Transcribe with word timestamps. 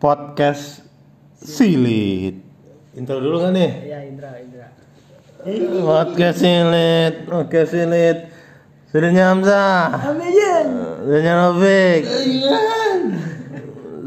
podcast 0.00 0.80
Silit. 1.36 2.40
Intro 2.96 3.20
dulu 3.20 3.44
kan 3.44 3.52
nih? 3.52 3.70
Iya 3.84 3.98
Indra, 4.08 4.32
Indra. 4.40 4.72
Podcast 5.84 6.40
Silit, 6.40 7.28
podcast 7.28 7.70
Silit. 7.76 8.18
Silitnya 8.88 9.28
Hamzah. 9.28 9.92
Amin. 10.08 10.66
Silitnya 11.04 11.34
Novik. 11.36 12.02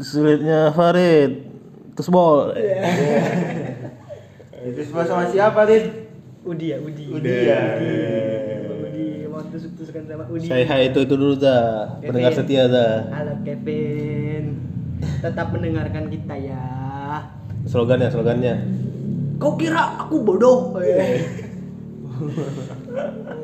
Silitnya 0.02 0.74
Farid. 0.74 1.46
Terus 1.94 2.10
bol. 2.10 2.50
Itu 4.66 4.80
semua 4.82 5.06
sama 5.06 5.30
siapa, 5.30 5.62
Rid? 5.70 6.10
Udi 6.42 6.74
ya, 6.74 6.82
Udi. 6.82 7.04
Udi 7.06 7.30
ya. 7.46 7.62
Udi 8.82 9.30
mau 9.30 9.46
tusuk-tusukan 9.46 10.10
sama 10.10 10.26
Udi. 10.26 10.50
Saya 10.50 10.66
hai 10.66 10.90
itu 10.90 11.06
itu 11.06 11.14
dulu 11.14 11.38
dah. 11.38 12.02
Kevin. 12.02 12.06
Pendengar 12.10 12.32
setia 12.34 12.66
dah. 12.66 13.14
Halo 13.14 13.38
Kevin. 13.46 14.63
Tetap 15.24 15.56
mendengarkan 15.56 16.12
kita 16.12 16.36
ya. 16.36 16.60
Slogannya, 17.64 18.12
slogannya. 18.12 18.60
Kau 19.40 19.56
kira 19.56 20.04
aku 20.04 20.20
bodoh? 20.20 20.76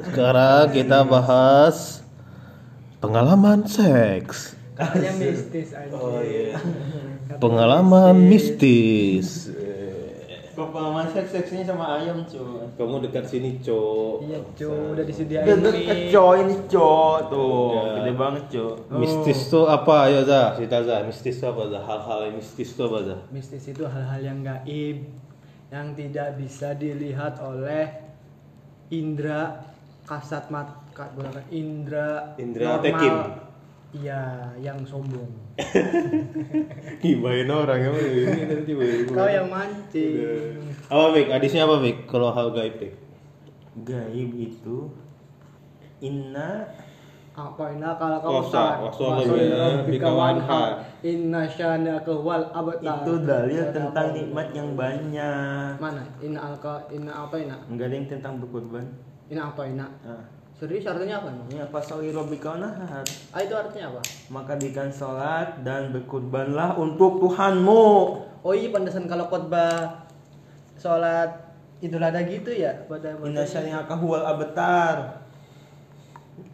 Sekarang 0.04 0.76
kita 0.76 1.08
bahas 1.08 2.04
pengalaman 3.00 3.64
seks. 3.64 4.60
Katanya 4.76 5.12
mistis 5.16 5.72
aja. 5.72 5.96
Oh 5.96 6.20
iya. 6.20 6.60
Pengalaman 7.40 8.28
mistis. 8.28 9.48
Kok 10.60 10.76
pengalaman 10.76 11.08
seks 11.08 11.32
seksnya 11.32 11.64
sama 11.64 11.96
ayam, 11.96 12.20
cuy. 12.28 12.60
Kamu 12.76 13.00
dekat 13.00 13.24
sini, 13.24 13.56
Cok. 13.58 14.28
Iya, 14.28 14.38
cu, 14.52 14.68
udah 14.92 15.04
disediain 15.08 15.48
Deket 15.48 15.72
nih. 15.72 16.12
coy 16.12 16.36
ini 16.44 16.56
coy 16.68 17.16
tuh, 17.32 17.72
Ya. 17.72 17.84
gede 17.96 18.12
banget 18.12 18.44
coy. 18.52 18.72
Mistis 19.00 19.40
tuh 19.48 19.64
apa? 19.64 20.04
Ayo 20.04 20.20
Zah, 20.22 20.52
cerita 20.52 20.84
Zah. 20.84 21.00
Mistis 21.00 21.40
tuh 21.40 21.48
apa 21.48 21.62
Zah? 21.66 21.80
Hal-hal 21.80 22.18
yang 22.28 22.36
mistis 22.36 22.76
tuh 22.76 22.84
apa 22.86 22.98
Zah? 23.02 23.20
Mistis 23.32 23.64
itu 23.64 23.82
hal-hal 23.82 24.20
yang 24.20 24.44
gaib 24.44 24.98
yang 25.72 25.86
tidak 25.94 26.36
bisa 26.36 26.76
dilihat 26.76 27.40
oleh 27.40 27.88
indra 28.90 29.64
kasat 30.04 30.50
mata 30.50 30.76
indra 31.48 32.34
Indra 32.36 32.76
normal. 32.76 32.84
Tekim. 32.84 33.14
Iya, 33.90 34.54
yang 34.62 34.78
sombong. 34.86 35.26
Gibain 37.02 37.50
orang 37.50 37.90
emang 37.90 38.06
ini 38.06 38.42
nanti 38.46 38.72
Kau 39.10 39.26
yang 39.26 39.50
mancing. 39.50 40.62
Apa 40.86 41.06
Bik? 41.10 41.28
Adisnya 41.34 41.66
apa 41.66 41.82
Bik? 41.82 42.06
Kalau 42.06 42.30
hal 42.30 42.54
gaib 42.54 42.78
Bik? 42.78 42.94
Gaib 43.82 44.30
itu 44.38 44.94
Inna 46.00 46.70
Apa 47.30 47.72
ini 47.72 47.86
kalau 47.96 48.42
ya. 49.38 49.86
Bikawan 49.86 50.38
wanhar. 50.42 50.44
har. 50.44 50.72
Inna 51.00 51.46
syana 51.48 52.02
wal 52.04 52.46
abtar. 52.52 53.06
itu 53.06 53.12
dalil 53.24 53.64
tentang 53.70 54.12
nikmat 54.12 54.48
yang 54.52 54.74
banyak. 54.76 55.78
Mana? 55.78 56.04
Inna 56.20 56.38
alka 56.52 56.84
inna 56.92 57.26
apa 57.26 57.40
inna? 57.40 57.56
Enggak 57.70 57.86
ada 57.90 57.94
yang 57.96 58.06
tentang 58.10 58.34
berkorban. 58.42 58.86
Inna 59.30 59.42
apa 59.54 59.62
inna? 59.62 59.86
Nah, 60.04 60.39
Serius 60.60 60.84
artinya 60.84 61.24
apa 61.24 61.32
emang? 61.32 61.48
ini 61.48 61.56
apa 61.64 61.80
soli 61.80 62.12
robika 62.12 62.52
nahar. 62.60 63.00
Ah 63.32 63.40
itu 63.40 63.56
artinya 63.56 63.96
apa? 63.96 64.04
Maka 64.28 64.60
dikan 64.60 64.92
sholat 64.92 65.64
dan 65.64 65.88
berkorbanlah 65.88 66.76
untuk 66.76 67.16
Tuhanmu. 67.16 67.84
Oh 68.44 68.52
iya 68.52 68.68
pantesan 68.68 69.08
kalau 69.08 69.24
khotbah 69.32 70.04
sholat 70.76 71.32
idul 71.80 72.04
adha 72.04 72.20
gitu 72.28 72.52
ya 72.52 72.76
pada 72.84 73.16
Inna 73.24 73.48
syari'aka 73.48 73.96
huwal 74.04 74.20
abtar. 74.20 75.24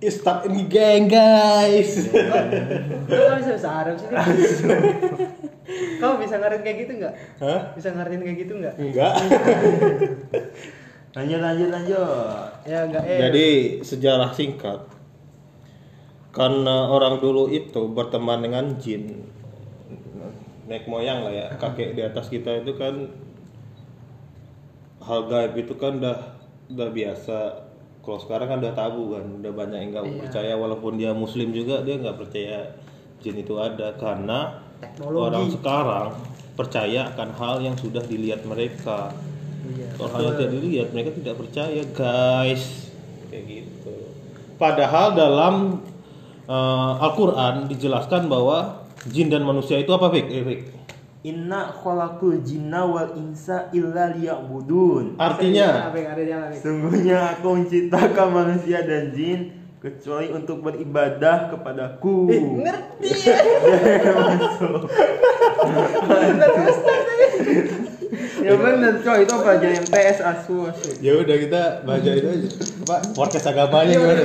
Stop 0.07 0.47
ini 0.47 0.71
geng 0.71 1.11
guys. 1.11 2.07
Kau 3.11 3.35
bisa 3.43 3.59
bahasa 3.59 3.71
Arab 3.75 3.95
sih? 3.99 4.07
Kamu 5.99 6.23
bisa 6.23 6.39
ngerti 6.39 6.63
kayak 6.63 6.79
gitu 6.87 6.93
nggak? 7.03 7.15
Hah? 7.43 7.61
Bisa 7.75 7.91
ngertiin 7.91 8.23
kayak 8.23 8.39
gitu 8.39 8.53
nggak? 8.55 8.75
Enggak. 8.79 9.15
Lanjut 11.17 11.41
lanjut 11.41 11.69
lanjut. 11.73 12.49
Ya 12.69 12.85
nggak 12.85 13.03
eh. 13.03 13.19
Jadi 13.19 13.47
sejarah 13.81 14.31
singkat. 14.31 14.85
Karena 16.29 16.85
orang 16.87 17.17
dulu 17.17 17.49
itu 17.49 17.89
berteman 17.89 18.45
dengan 18.45 18.77
jin. 18.77 19.25
Naik 20.69 20.85
moyang 20.85 21.25
lah 21.25 21.33
ya. 21.33 21.47
Kakek 21.57 21.97
di 21.97 22.05
atas 22.05 22.29
kita 22.29 22.61
itu 22.61 22.77
kan 22.77 23.09
hal 25.01 25.25
gaib 25.25 25.57
itu 25.57 25.73
kan 25.75 25.97
udah 25.97 26.19
udah 26.69 26.89
biasa. 26.91 27.39
Kalau 28.03 28.21
sekarang 28.21 28.47
kan 28.47 28.59
udah 28.63 28.75
tabu 28.77 29.17
kan, 29.17 29.25
udah 29.41 29.51
banyak 29.51 29.79
yang 29.81 29.91
nggak 29.91 30.07
Iya. 30.07 30.19
percaya 30.23 30.53
walaupun 30.55 30.95
dia 30.95 31.11
muslim 31.11 31.51
juga 31.51 31.83
dia 31.83 31.97
nggak 31.97 32.15
percaya 32.17 32.71
jin 33.19 33.35
itu 33.35 33.55
ada 33.57 33.97
karena 33.97 34.63
Teknologi. 34.79 35.23
orang 35.27 35.47
sekarang 35.51 36.09
percaya 36.55 37.01
akan 37.11 37.29
hal 37.35 37.57
yang 37.63 37.75
sudah 37.75 38.05
dilihat 38.05 38.45
mereka. 38.45 39.11
Iya. 39.67 39.89
Kalau 39.99 40.31
tidak 40.39 40.51
dilihat 40.55 40.89
mereka 40.95 41.11
tidak 41.17 41.35
percaya 41.41 41.83
guys 41.91 42.93
kayak 43.31 43.45
gitu. 43.51 43.95
Padahal 44.57 45.19
dalam 45.19 45.55
eh, 46.47 46.93
Al-Quran 47.03 47.67
dijelaskan 47.67 48.31
bahwa 48.31 48.87
jin 49.11 49.29
dan 49.29 49.43
manusia 49.43 49.77
itu 49.79 49.91
apa 49.91 50.09
Fik? 50.11 50.27
Eh, 50.31 50.43
Fik? 50.47 50.61
Inna 51.27 51.75
khalaqul 51.75 52.39
jinna 52.47 52.87
wal 52.87 53.19
insa 53.19 53.67
illa 53.75 54.15
liya'budun. 54.15 55.19
Artinya 55.19 55.91
ada? 55.91 56.55
Sungguhnya 56.55 57.35
aku 57.35 57.59
menciptakan 57.59 58.29
manusia 58.31 58.87
dan 58.87 59.11
jin 59.11 59.51
kecuali 59.83 60.31
untuk 60.31 60.63
beribadah 60.63 61.51
kepadaku. 61.51 62.31
Eh, 62.31 62.43
ngerti 62.63 63.11
ya. 63.27 63.37
Bener 66.07 66.51
Ustaz 66.63 67.07
ini. 67.43 67.86
Ya 68.47 68.55
bener 68.55 68.95
coy 69.01 69.19
itu 69.21 69.35
pelajaran 69.35 69.85
PS 69.85 70.19
asu 70.21 70.57
asu. 70.65 70.89
ya 70.99 71.13
udah 71.15 71.37
kita 71.37 71.63
baca 71.83 72.11
itu 72.13 72.29
aja. 72.29 72.49
Pak, 72.83 73.01
podcast 73.13 73.47
agamanya 73.49 73.91
Iya, 73.91 73.99
gimana? 73.99 74.23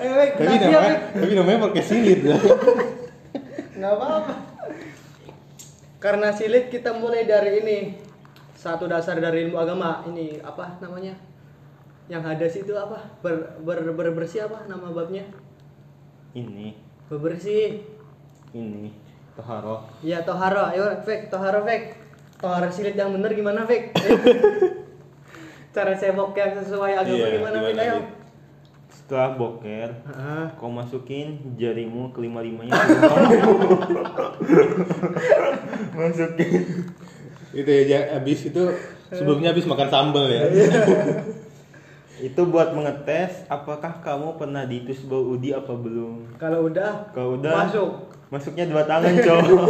Eh, 0.00 0.28
Tapi 0.32 0.54
namanya, 0.58 0.96
tapi 1.12 1.32
namanya 1.34 1.58
podcast 1.60 1.88
silit 1.88 2.20
ya. 2.22 2.36
Nggak 3.76 3.92
apa-apa. 3.92 4.34
Karena 5.98 6.32
silit 6.32 6.68
kita 6.68 6.90
mulai 6.92 7.24
dari 7.24 7.60
ini 7.60 7.78
satu 8.54 8.84
dasar 8.84 9.16
dari 9.16 9.44
ilmu 9.44 9.56
agama 9.56 10.00
ini 10.04 10.40
apa 10.40 10.80
namanya? 10.80 11.12
Yang 12.08 12.22
hadas 12.26 12.54
itu 12.56 12.72
apa? 12.74 12.98
Ber, 13.20 13.60
ber, 13.60 13.84
berbersih 13.92 14.44
apa 14.44 14.64
nama 14.64 14.88
babnya? 14.90 15.28
Ini 16.32 16.74
Berbersih. 17.06 17.84
ini 18.50 18.90
toharo. 19.34 19.86
Ya 20.00 20.22
toharo, 20.22 20.70
ayo 20.70 20.90
Fek, 21.02 21.28
toharo 21.28 21.62
Fek. 21.62 21.94
Toharo 22.40 22.68
silit 22.72 22.96
yang 22.96 23.12
bener 23.12 23.30
gimana 23.30 23.68
Fek? 23.68 23.92
Cara 25.76 25.92
cebok 25.92 26.32
yang 26.34 26.56
sesuai 26.56 26.92
agama 26.96 27.14
Iya, 27.14 27.36
gimana 27.36 27.56
Fek? 27.60 27.68
gimana, 27.70 27.82
Ayo. 27.84 27.96
Fik? 28.00 28.08
Setelah 28.90 29.30
boker, 29.34 29.88
Ah, 30.08 30.46
kau 30.54 30.70
masukin 30.70 31.26
jarimu 31.54 32.10
kelima 32.10 32.40
limanya. 32.40 32.72
masukin. 35.92 36.62
itu 37.50 37.66
ya 37.84 38.14
habis 38.14 38.46
itu 38.46 38.62
sebelumnya 39.10 39.50
habis 39.50 39.66
makan 39.66 39.88
sambal 39.90 40.26
ya. 40.26 40.46
Itu 42.20 42.44
buat 42.46 42.70
mengetes 42.70 43.48
apakah 43.48 43.98
kamu 43.98 44.36
pernah 44.36 44.62
ditus 44.62 45.00
bau 45.02 45.34
udi 45.34 45.50
apa 45.50 45.72
belum. 45.72 46.36
Kalau 46.36 46.68
udah, 46.68 47.10
Kalau 47.10 47.34
udah 47.34 47.64
masuk. 47.64 47.90
Masuknya 48.28 48.68
dua 48.68 48.84
tangan 48.84 49.16
cowok. 49.18 49.66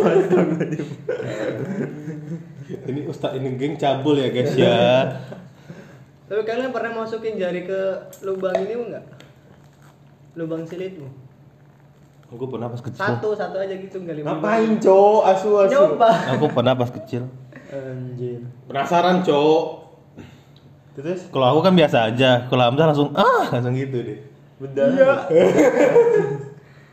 Ini 2.71 3.01
Ustadz 3.11 3.37
ini 3.39 3.59
geng 3.59 3.75
cabul 3.75 4.21
ya 4.21 4.29
guys 4.31 4.55
ya. 4.55 4.79
Tapi 6.31 6.47
kalian 6.47 6.71
pernah 6.71 7.03
masukin 7.03 7.35
jari 7.35 7.67
ke 7.67 7.81
lubang 8.23 8.55
ini 8.63 8.75
enggak? 8.79 9.05
Lubang 10.39 10.63
silitmu? 10.63 11.11
Aku 12.31 12.47
pernah 12.47 12.71
pas 12.71 12.79
kecil. 12.79 13.03
Satu, 13.03 13.35
satu 13.35 13.59
aja 13.59 13.75
gitu 13.75 13.99
enggak 13.99 14.23
lima. 14.23 14.39
Ngapain 14.39 14.79
cowok 14.79 15.23
asu 15.35 15.51
asu? 15.67 15.73
Nyoba. 15.75 16.11
Aku 16.39 16.47
pernah 16.55 16.75
pas 16.79 16.91
kecil. 16.95 17.27
Anjir. 17.71 18.47
Penasaran, 18.71 19.23
Cok. 19.27 19.63
Terus 20.99 21.31
Kalau 21.31 21.47
aku 21.55 21.61
kan 21.63 21.75
biasa 21.75 22.11
aja, 22.11 22.51
kalau 22.51 22.67
Hamzah 22.67 22.87
langsung 22.91 23.11
ah 23.15 23.47
langsung 23.47 23.79
gitu 23.79 23.99
deh. 24.03 24.19
berdarah. 24.59 25.31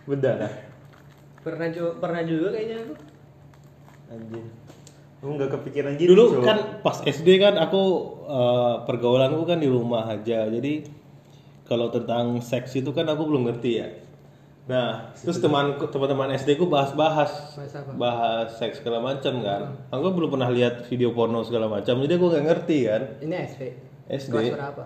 berdarah. 0.06 0.54
Pernah 1.42 1.68
juga, 1.74 1.92
pernah 1.98 2.22
juga 2.24 2.48
kayaknya 2.54 2.78
aku. 2.86 2.94
Anjir. 4.14 4.46
Nggak 5.18 5.50
kepikiran 5.60 5.98
gitu. 5.98 6.14
Dulu 6.14 6.46
kan 6.46 6.82
pas 6.86 7.02
SD 7.02 7.42
kan 7.42 7.58
aku 7.58 7.84
eh, 8.30 8.76
pergaulanku 8.86 9.44
kan 9.50 9.58
di 9.58 9.70
rumah 9.70 10.06
aja, 10.06 10.46
jadi 10.46 10.86
kalau 11.66 11.90
tentang 11.90 12.38
seks 12.40 12.78
itu 12.78 12.94
kan 12.94 13.10
aku 13.10 13.26
belum 13.26 13.50
ngerti 13.50 13.72
ya. 13.82 13.90
Nah, 14.68 15.16
terus 15.16 15.40
teman 15.40 15.80
teman-teman 15.80 16.36
SD 16.36 16.60
ku 16.60 16.68
bahas-bahas 16.68 17.56
Bahas 17.96 18.60
seks 18.60 18.84
segala 18.84 19.00
macam 19.00 19.40
kan. 19.40 19.80
Aku 19.96 20.12
belum 20.12 20.28
pernah 20.36 20.52
lihat 20.52 20.86
video 20.92 21.16
porno 21.16 21.40
segala 21.42 21.72
macam, 21.72 21.98
jadi 22.04 22.20
aku 22.20 22.26
nggak 22.28 22.46
ngerti 22.46 22.78
kan. 22.86 23.02
Ini 23.24 23.36
SD. 23.48 23.62
SD. 24.12 24.32
Kelas 24.36 24.54
berapa? 24.54 24.84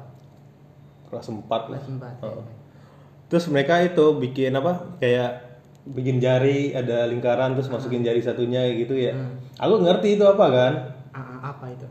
Kelas 1.12 1.28
4 1.28 1.44
lah. 1.52 1.82
Kelas 1.82 1.88
4. 1.92 2.24
Heeh. 2.24 2.46
Terus 3.28 3.46
mereka 3.52 3.80
itu 3.84 4.06
bikin 4.16 4.54
apa? 4.56 4.96
Kayak 5.02 5.51
bikin 5.82 6.22
jari 6.22 6.72
ada 6.72 7.10
lingkaran 7.10 7.58
terus 7.58 7.68
masukin 7.68 8.06
jari 8.06 8.22
satunya 8.22 8.70
gitu 8.74 8.94
ya. 8.94 9.18
Aku 9.58 9.82
ngerti 9.82 10.16
itu 10.16 10.26
apa 10.26 10.46
kan? 10.48 10.74
Apa 11.42 11.66
itu 11.74 11.84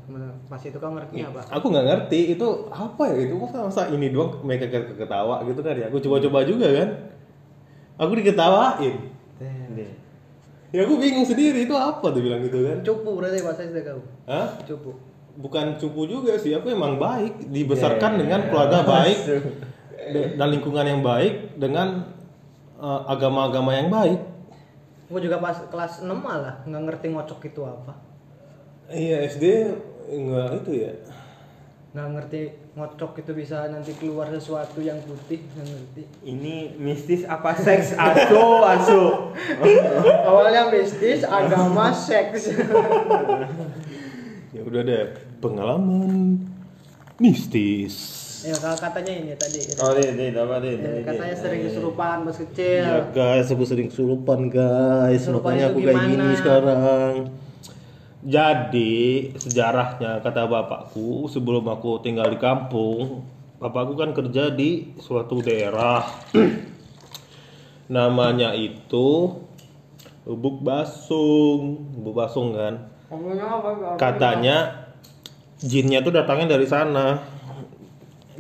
pas 0.47 0.63
itu 0.63 0.79
kau 0.79 0.95
ngerti 0.95 1.27
apa 1.27 1.43
Aku 1.59 1.75
nggak 1.75 1.87
ngerti 1.87 2.39
itu 2.39 2.47
apa 2.71 3.03
ya 3.11 3.19
itu 3.29 3.35
masa 3.35 3.67
masa 3.67 3.83
ini 3.91 4.15
doang 4.15 4.39
mereka 4.47 4.71
ke- 4.71 4.95
ketawa 4.95 5.43
gitu 5.43 5.61
kan 5.61 5.75
ya. 5.75 5.91
Aku 5.91 5.99
coba-coba 5.99 6.47
juga 6.47 6.71
kan. 6.71 6.89
Aku 7.99 8.15
diketawain. 8.15 8.95
Deh. 9.75 9.93
Ya 10.71 10.87
aku 10.87 11.03
bingung 11.03 11.27
sendiri 11.27 11.67
itu 11.67 11.75
apa 11.75 12.15
tuh 12.15 12.23
bilang 12.23 12.47
gitu 12.47 12.63
kan. 12.63 12.79
cupu 12.87 13.19
berarti 13.19 13.43
bahasa 13.43 13.67
SD 13.67 13.83
kau 13.83 14.01
Hah? 14.31 14.55
cupu 14.63 14.95
Bukan 15.31 15.79
cupu 15.79 16.07
juga 16.07 16.39
sih, 16.39 16.55
aku 16.55 16.71
emang 16.71 16.99
baik, 16.99 17.49
dibesarkan 17.51 18.19
dengan 18.19 18.47
keluarga 18.51 18.83
baik 18.83 19.19
dan 20.37 20.49
lingkungan 20.51 20.85
yang 20.85 21.01
baik 21.01 21.55
dengan 21.57 22.03
eh, 22.81 23.01
agama-agama 23.07 23.77
yang 23.77 23.93
baik. 23.93 24.21
Gue 25.11 25.21
juga 25.21 25.43
pas 25.43 25.59
kelas 25.69 26.01
6 26.03 26.09
malah 26.11 26.63
nggak 26.65 26.83
ngerti 26.87 27.07
ngocok 27.13 27.41
itu 27.51 27.61
apa. 27.67 27.93
Iya 28.91 29.23
SD 29.29 29.45
enggak 30.11 30.65
itu 30.65 30.73
ya. 30.87 30.93
Nggak 31.91 32.09
ngerti 32.15 32.41
ngocok 32.79 33.13
itu 33.19 33.33
bisa 33.35 33.67
nanti 33.67 33.91
keluar 33.99 34.31
sesuatu 34.31 34.79
yang 34.79 35.03
putih, 35.03 35.43
nggak 35.43 35.67
ngerti. 35.67 36.03
Ini 36.23 36.79
mistis 36.79 37.27
apa 37.27 37.55
seks 37.59 37.99
aso 37.99 38.63
aso. 38.63 39.03
Awalnya 40.31 40.71
mistis, 40.71 41.27
agama, 41.27 41.91
seks. 41.91 42.51
Ya 44.51 44.67
udah 44.67 44.83
deh, 44.83 45.15
pengalaman 45.39 46.43
mistis. 47.23 48.20
Ya 48.41 48.57
kalau 48.57 48.79
katanya 48.81 49.13
ini 49.13 49.33
tadi. 49.37 49.61
Oh 49.81 49.93
deh 49.93 50.09
deh 50.17 50.29
apa 50.33 50.57
deh. 50.65 50.73
Ya, 50.77 50.81
deh, 50.81 51.03
katanya 51.05 51.37
sering 51.37 51.61
kesurupan 51.69 52.17
pas 52.25 52.37
kecil. 52.41 52.83
Ya 52.85 52.99
guys, 53.13 53.49
aku 53.53 53.65
sering 53.69 53.89
kesurupan 53.93 54.49
guys, 54.49 55.21
Kesurupan 55.25 55.57
makanya 55.57 55.65
itu 55.65 55.73
aku 55.73 55.79
kayak 55.85 56.03
gini 56.09 56.29
sekarang. 56.41 57.15
Jadi 58.21 58.93
sejarahnya 59.41 60.21
kata 60.21 60.45
bapakku 60.45 61.25
sebelum 61.33 61.65
aku 61.73 62.05
tinggal 62.05 62.29
di 62.29 62.37
kampung, 62.37 63.25
bapakku 63.57 63.97
kan 63.97 64.13
kerja 64.13 64.53
di 64.53 64.93
suatu 65.01 65.41
daerah. 65.41 66.05
Namanya 67.97 68.53
itu 68.53 69.41
Lubuk 70.29 70.61
Basung, 70.61 71.91
Lubuk 71.97 72.21
Basung 72.21 72.53
kan. 72.53 72.93
Katanya 73.97 74.87
jinnya 75.59 76.05
tuh 76.05 76.13
datangnya 76.13 76.61
dari 76.61 76.69
sana. 76.69 77.40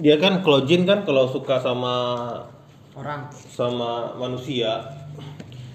Dia 0.00 0.17
kan 0.17 0.41
kalau 0.41 0.64
jin 0.64 0.88
kan 0.88 1.05
kalau 1.05 1.29
suka 1.29 1.61
sama 1.61 1.94
orang. 2.97 3.29
sama 3.52 4.17
manusia. 4.17 4.81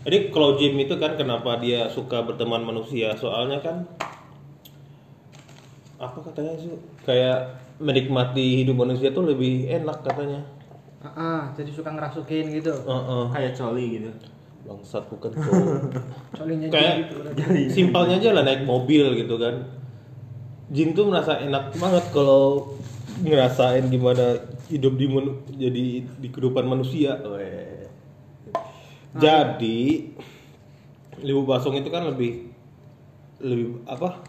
Jadi 0.06 0.30
kalau 0.33 0.57
jin 0.57 0.77
itu 0.77 0.98
kan 0.98 1.13
kenapa 1.18 1.57
dia 1.62 1.86
suka 1.89 2.25
berteman 2.25 2.62
manusia? 2.66 3.13
Soalnya 3.13 3.62
kan 3.62 3.86
apa 6.01 6.18
katanya 6.25 6.54
sih? 6.57 6.74
Kayak 7.06 7.62
menikmati 7.77 8.66
hidup 8.66 8.81
manusia 8.81 9.13
tuh 9.13 9.30
lebih 9.30 9.69
enak 9.69 10.01
katanya. 10.01 10.42
Ah, 11.06 11.10
ah, 11.13 11.42
jadi 11.54 11.69
suka 11.69 11.94
ngerasukin 11.94 12.50
gitu. 12.50 12.74
Heeh. 12.74 13.24
Kayak 13.30 13.54
coli 13.54 13.86
gitu. 14.01 14.10
Bangsat 14.66 15.06
bukan. 15.10 15.31
Soalnya 16.33 16.68
Kayak 16.74 16.94
gitu. 17.13 17.22
simpelnya 17.69 18.18
aja 18.18 18.30
lah 18.33 18.44
naik 18.45 18.66
mobil 18.66 19.13
gitu 19.13 19.38
kan. 19.38 19.54
Jin 20.74 20.98
tuh 20.98 21.06
merasa 21.13 21.38
enak 21.38 21.77
banget 21.77 22.06
kalau 22.10 22.74
ngerasain 23.23 23.88
gimana 23.88 24.35
hidup 24.67 24.94
di 25.00 25.06
men- 25.07 25.39
jadi 25.56 25.85
di 26.03 26.27
kehidupan 26.27 26.65
manusia. 26.67 27.15
Weh. 27.23 27.88
Jadi 29.15 30.12
Libu 31.23 31.47
Basong 31.47 31.79
itu 31.79 31.88
kan 31.88 32.03
lebih 32.03 32.51
lebih 33.39 33.79
apa? 33.88 34.19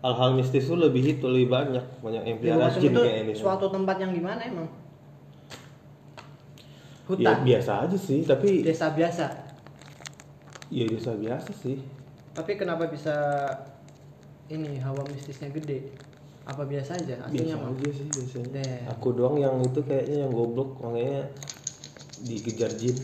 Hal-hal 0.00 0.32
mistis 0.32 0.64
tuh 0.64 0.80
lebih 0.80 1.20
itu 1.20 1.28
lebih 1.28 1.52
banyak 1.52 1.84
banyak 2.00 2.22
yang 2.24 2.36
pelihara 2.40 2.72
jin 2.72 2.88
itu 2.88 3.00
kayak 3.04 3.18
ini. 3.28 3.32
suatu 3.36 3.68
tempat 3.68 4.00
yang 4.00 4.16
gimana 4.16 4.40
emang? 4.40 4.68
Ya 7.20 7.36
Hutan. 7.36 7.44
biasa 7.44 7.72
aja 7.84 7.98
sih, 7.98 8.24
tapi 8.24 8.64
Desa 8.64 8.94
biasa. 8.96 9.26
ya 10.70 10.84
biasa 10.88 11.10
biasa 11.20 11.50
sih. 11.52 11.76
Tapi 12.32 12.56
kenapa 12.56 12.88
bisa 12.88 13.12
ini 14.48 14.80
hawa 14.80 15.04
mistisnya 15.10 15.52
gede? 15.52 15.90
Apa 16.48 16.64
biasa 16.64 16.96
aja? 16.96 17.20
Aslinya 17.24 17.56
biasa 17.56 17.64
mah. 17.64 17.70
aja 17.76 17.90
sih 17.92 18.06
biasanya. 18.08 18.64
Aku 18.96 19.12
doang 19.12 19.36
yang 19.36 19.60
itu 19.60 19.80
kayaknya 19.84 20.24
yang 20.26 20.32
goblok 20.32 20.80
makanya 20.80 21.28
dikejar 22.24 22.72
jin. 22.76 22.96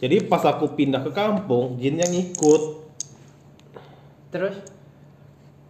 Jadi 0.00 0.26
pas 0.26 0.42
aku 0.44 0.72
pindah 0.76 1.00
ke 1.04 1.12
kampung 1.12 1.76
jinnya 1.80 2.04
ngikut. 2.08 2.62
Terus? 4.34 4.56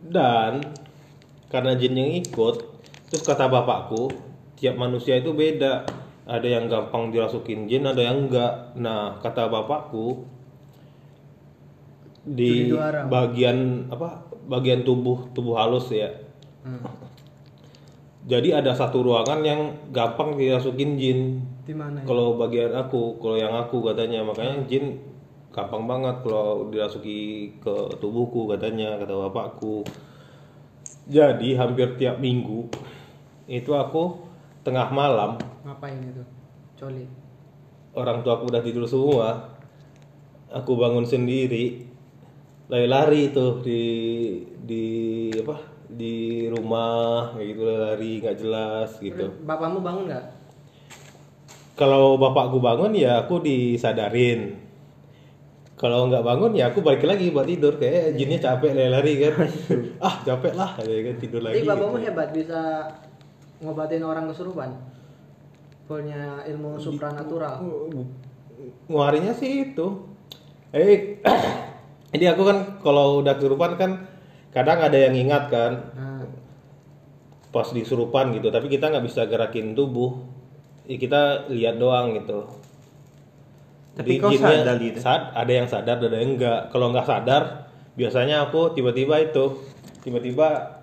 Dan 0.01 0.65
karena 1.53 1.79
jinnya 1.79 2.03
ngikut 2.09 2.75
terus 3.11 3.23
kata 3.23 3.47
bapakku 3.47 4.11
tiap 4.59 4.75
manusia 4.75 5.19
itu 5.19 5.35
beda. 5.35 5.87
Ada 6.25 6.57
yang 6.57 6.73
gampang 6.73 7.13
dirasukin 7.13 7.69
jin 7.69 7.85
ada 7.85 8.01
yang 8.01 8.27
enggak. 8.27 8.73
Nah 8.81 9.21
kata 9.21 9.53
bapakku 9.53 10.25
di 12.25 12.73
bagian 13.13 13.93
apa 13.93 14.25
bagian 14.49 14.81
tubuh 14.81 15.29
tubuh 15.37 15.61
halus 15.61 15.93
ya 15.93 16.24
hmm, 16.65 16.81
jadi 18.25 18.65
ada 18.65 18.73
satu 18.73 19.05
ruangan 19.05 19.45
yang 19.45 19.61
gampang 19.93 20.41
dirasukin 20.41 20.97
jin 20.97 21.21
di 21.65 21.73
mana? 21.77 22.01
ya? 22.01 22.09
kalau 22.09 22.41
bagian 22.41 22.73
aku 22.73 23.21
kalau 23.21 23.37
yang 23.37 23.53
aku 23.53 23.85
katanya 23.85 24.25
makanya 24.25 24.65
jin 24.69 24.97
gampang 25.55 25.87
banget 25.87 26.17
kalau 26.27 26.67
dirasuki 26.73 27.53
ke 27.63 27.75
tubuhku 28.03 28.51
katanya 28.51 28.99
kata 28.99 29.15
bapakku 29.29 29.87
jadi 31.07 31.49
hampir 31.61 31.95
tiap 32.01 32.19
minggu 32.19 32.67
itu 33.47 33.71
aku 33.77 34.25
tengah 34.65 34.89
malam 34.89 35.37
Ngapain 35.65 36.01
itu? 36.01 36.25
Coli. 36.81 37.05
orang 37.95 38.25
tua 38.25 38.41
aku 38.41 38.51
udah 38.51 38.63
tidur 38.65 38.89
semua 38.89 39.53
aku 40.51 40.75
bangun 40.75 41.07
sendiri 41.07 41.94
lari-lari 42.69 43.29
tuh 43.31 43.61
di 43.61 43.83
di 44.65 44.85
apa 45.37 45.57
di 45.85 46.49
rumah 46.49 47.37
kayak 47.37 47.47
gitu 47.53 47.63
lari 47.69 48.13
nggak 48.25 48.37
jelas 48.41 48.91
gitu 48.99 49.31
bapakmu 49.45 49.85
bangun 49.85 50.05
nggak? 50.11 50.25
kalau 51.77 52.17
bapakku 52.17 52.59
bangun 52.63 52.97
ya 52.97 53.27
aku 53.27 53.43
disadarin 53.45 54.57
kalau 55.75 56.07
nggak 56.09 56.25
bangun 56.25 56.55
ya 56.55 56.71
aku 56.73 56.81
balik 56.81 57.05
lagi 57.05 57.35
buat 57.35 57.45
tidur 57.45 57.77
kayak 57.77 58.15
jinnya 58.17 58.39
capek 58.41 58.73
lari-lari 58.73 59.13
kan 59.21 59.33
ah 60.07 60.15
capek 60.25 60.55
lah 60.55 60.71
ya 60.81 61.01
kan 61.13 61.17
tidur 61.21 61.43
lagi 61.45 61.61
Tapi 61.61 61.69
bapakmu 61.69 61.97
gitu. 62.01 62.07
hebat 62.09 62.29
bisa 62.33 62.61
ngobatin 63.63 64.03
orang 64.05 64.25
kesurupan. 64.31 64.71
Punya 65.85 66.41
ilmu 66.49 66.81
supranatural. 66.81 67.61
nguarinya 68.89 69.37
sih 69.37 69.73
itu 69.73 69.87
eh 70.73 71.21
jadi 72.15 72.31
aku 72.31 72.43
kan 72.47 72.59
kalau 72.79 73.19
udah 73.21 73.35
kesurupan 73.35 73.75
kan 73.75 73.91
kadang 74.55 74.79
ada 74.79 74.95
yang 74.95 75.19
ingat 75.19 75.51
kan 75.51 75.73
Nah, 75.99 76.23
pas 77.51 77.67
disurupan 77.71 78.35
gitu. 78.35 78.51
Tapi 78.51 78.67
kita 78.67 78.91
nggak 78.91 79.07
bisa 79.07 79.27
gerakin 79.27 79.75
tubuh. 79.75 80.15
Ya, 80.87 80.99
kita 80.99 81.51
lihat 81.51 81.79
doang 81.79 82.15
gitu. 82.19 82.47
Tapi 83.95 84.19
kau 84.19 84.31
jinnya 84.31 84.63
sadar 84.63 84.77
gitu? 84.83 84.99
sad- 84.99 85.31
ada 85.35 85.53
yang 85.55 85.67
sadar 85.71 85.97
ada 86.03 86.19
yang 86.19 86.35
enggak 86.35 86.71
kalau 86.75 86.91
nggak 86.91 87.07
sadar 87.07 87.71
biasanya 87.95 88.43
aku 88.51 88.75
tiba-tiba 88.75 89.23
itu 89.23 89.55
tiba-tiba 90.03 90.83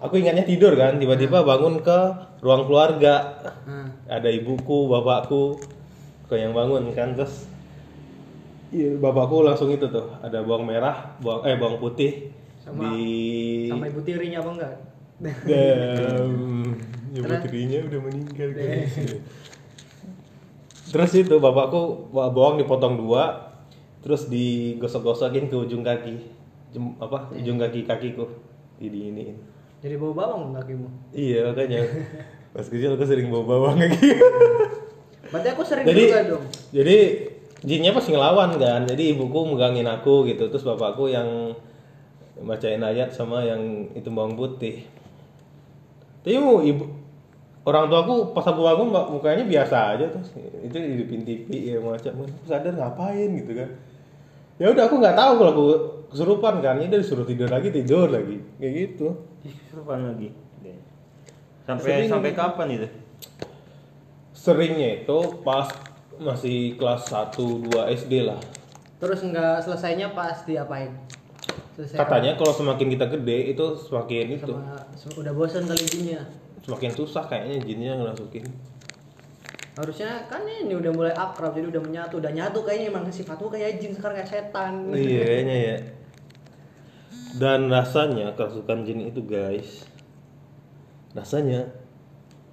aku 0.00 0.16
ingatnya 0.16 0.48
tidur 0.48 0.72
kan 0.80 0.96
tiba-tiba 0.96 1.44
bangun 1.44 1.84
ke 1.84 1.98
ruang 2.40 2.64
keluarga. 2.64 3.14
Nah. 3.68 3.88
ada 4.08 4.28
ibuku 4.28 4.88
bapakku 4.88 5.60
ke 6.28 6.40
yang 6.40 6.56
bangun 6.56 6.88
kan 6.92 7.12
terus 7.12 7.48
iya, 8.74 8.90
bapakku 8.96 9.40
langsung 9.40 9.70
itu 9.70 9.86
tuh 9.86 10.10
ada 10.18 10.42
bawang 10.42 10.66
merah 10.66 11.14
bawang 11.18 11.42
eh 11.44 11.54
bawang 11.54 11.78
putih 11.78 12.34
Sama- 12.58 12.90
di 12.90 13.06
Sama 13.68 13.86
ibu 13.86 14.00
tirinya 14.00 14.40
apa 14.40 14.50
enggak? 14.50 14.74
Dan 15.44 16.26
ibu 17.12 17.22
Terus? 17.22 17.40
tirinya 17.44 17.78
udah 17.84 18.00
meninggal 18.02 18.48
guys. 18.50 18.94
Terus 20.86 21.12
itu 21.12 21.34
bapakku 21.36 21.80
bawa 22.08 22.30
bawang 22.30 22.56
dipotong 22.56 22.96
dua, 22.96 23.50
terus 24.00 24.26
digosok-gosokin 24.26 25.46
ke 25.46 25.56
ujung 25.56 25.82
kaki, 25.82 26.22
Jem- 26.70 26.94
apa 26.98 27.30
ujung 27.32 27.56
kaki 27.56 27.82
kakiku, 27.82 28.26
di 28.76 28.88
ini. 28.90 29.34
Jadi 29.78 29.94
bau 29.94 30.10
bawang 30.10 30.50
kakimu. 30.52 30.88
Iya 31.10 31.50
makanya 31.50 31.82
pas 32.54 32.64
kecil 32.64 32.94
aku 32.94 33.04
sering 33.04 33.28
bawa 33.28 33.44
bawang 33.44 33.76
kayak 33.76 34.22
Berarti 35.28 35.48
aku 35.50 35.62
sering 35.62 35.84
jadi 35.84 36.02
juga 36.04 36.20
dong. 36.28 36.44
jadi 36.70 36.96
jinnya 37.64 37.96
pasti 37.96 38.12
ngelawan 38.12 38.60
kan 38.60 38.84
jadi 38.84 39.16
ibuku 39.16 39.56
megangin 39.56 39.88
aku 39.88 40.28
gitu 40.28 40.52
terus 40.52 40.62
bapakku 40.62 41.08
yang 41.08 41.56
bacain 42.44 42.82
ayat 42.84 43.10
sama 43.14 43.40
yang 43.42 43.88
itu 43.96 44.10
bawang 44.12 44.36
putih. 44.36 44.84
Tapi 46.20 46.36
ibu 46.36 46.84
orang 47.64 47.88
tua 47.88 48.04
aku 48.04 48.36
pas 48.36 48.44
aku 48.44 48.60
bangun 48.60 48.88
mukanya 48.92 49.44
biasa 49.48 49.96
aja 49.96 50.06
terus 50.12 50.34
itu 50.60 50.76
hidupin 50.76 51.24
TV 51.24 51.48
ya 51.72 51.78
macam 51.80 52.28
sadar 52.44 52.74
ngapain 52.76 53.32
gitu 53.40 53.52
kan. 53.56 53.70
Ya 54.60 54.70
udah 54.70 54.84
aku 54.86 55.00
nggak 55.00 55.16
tahu 55.16 55.32
kalau 55.40 55.50
aku 55.50 55.64
kesurupan 56.12 56.60
kan. 56.60 56.78
Ini 56.78 56.92
disuruh 56.92 57.26
tidur 57.26 57.48
lagi 57.48 57.72
tidur 57.72 58.12
lagi. 58.12 58.38
Kayak 58.60 58.72
gitu. 58.76 59.06
Kesurupan 59.42 60.14
lagi. 60.14 60.28
Sampai 61.64 62.04
Sering. 62.04 62.08
sampai 62.12 62.32
kapan 62.36 62.68
itu? 62.76 62.88
seringnya 64.44 65.00
itu 65.00 65.18
pas 65.40 65.72
masih 66.20 66.78
kelas 66.78 67.10
1 67.10 67.34
2 67.70 67.94
SD 67.94 68.26
lah. 68.26 68.38
Terus 68.98 69.20
nggak 69.26 69.64
selesainya 69.64 70.14
pas 70.14 70.42
diapain? 70.46 70.90
Selesai 71.74 71.98
katanya 71.98 72.38
kalau 72.38 72.54
semakin 72.54 72.86
kita 72.94 73.06
gede 73.10 73.38
itu 73.54 73.64
semakin 73.76 74.26
itu. 74.38 74.54
Sama, 74.54 74.78
sama- 74.94 75.16
udah 75.20 75.32
bosan 75.34 75.64
kali 75.66 75.84
jinnya. 75.86 76.22
semakin 76.64 76.96
susah 76.96 77.28
kayaknya 77.28 77.60
jinnya 77.60 77.92
ngerasukin. 78.00 78.48
Harusnya 79.76 80.24
kan 80.32 80.48
ini 80.48 80.72
udah 80.72 80.92
mulai 80.96 81.12
akrab 81.12 81.52
jadi 81.52 81.68
udah 81.68 81.82
menyatu, 81.84 82.22
udah 82.22 82.32
nyatu 82.32 82.64
kayaknya 82.64 82.88
emang 82.88 83.04
sifatmu 83.12 83.52
kayak 83.52 83.84
jin 83.84 83.92
sekarang 83.92 84.16
kayak 84.22 84.30
setan. 84.32 84.88
iya 84.96 85.22
kayaknya 85.28 85.56
ya 85.60 85.76
dan 87.34 87.66
rasanya 87.66 88.30
kerasukan 88.38 88.86
jin 88.86 89.10
itu 89.10 89.20
guys. 89.26 89.82
Rasanya 91.14 91.70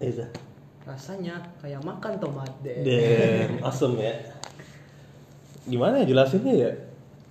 Eza 0.02 0.30
Rasanya 0.82 1.38
kayak 1.62 1.82
makan 1.86 2.18
tomat 2.18 2.50
deh. 2.66 2.82
Damn, 2.82 3.62
asem 3.62 3.94
ya. 4.02 4.14
Gimana 5.70 6.02
ya 6.02 6.06
jelasinnya 6.10 6.54
ya? 6.58 6.72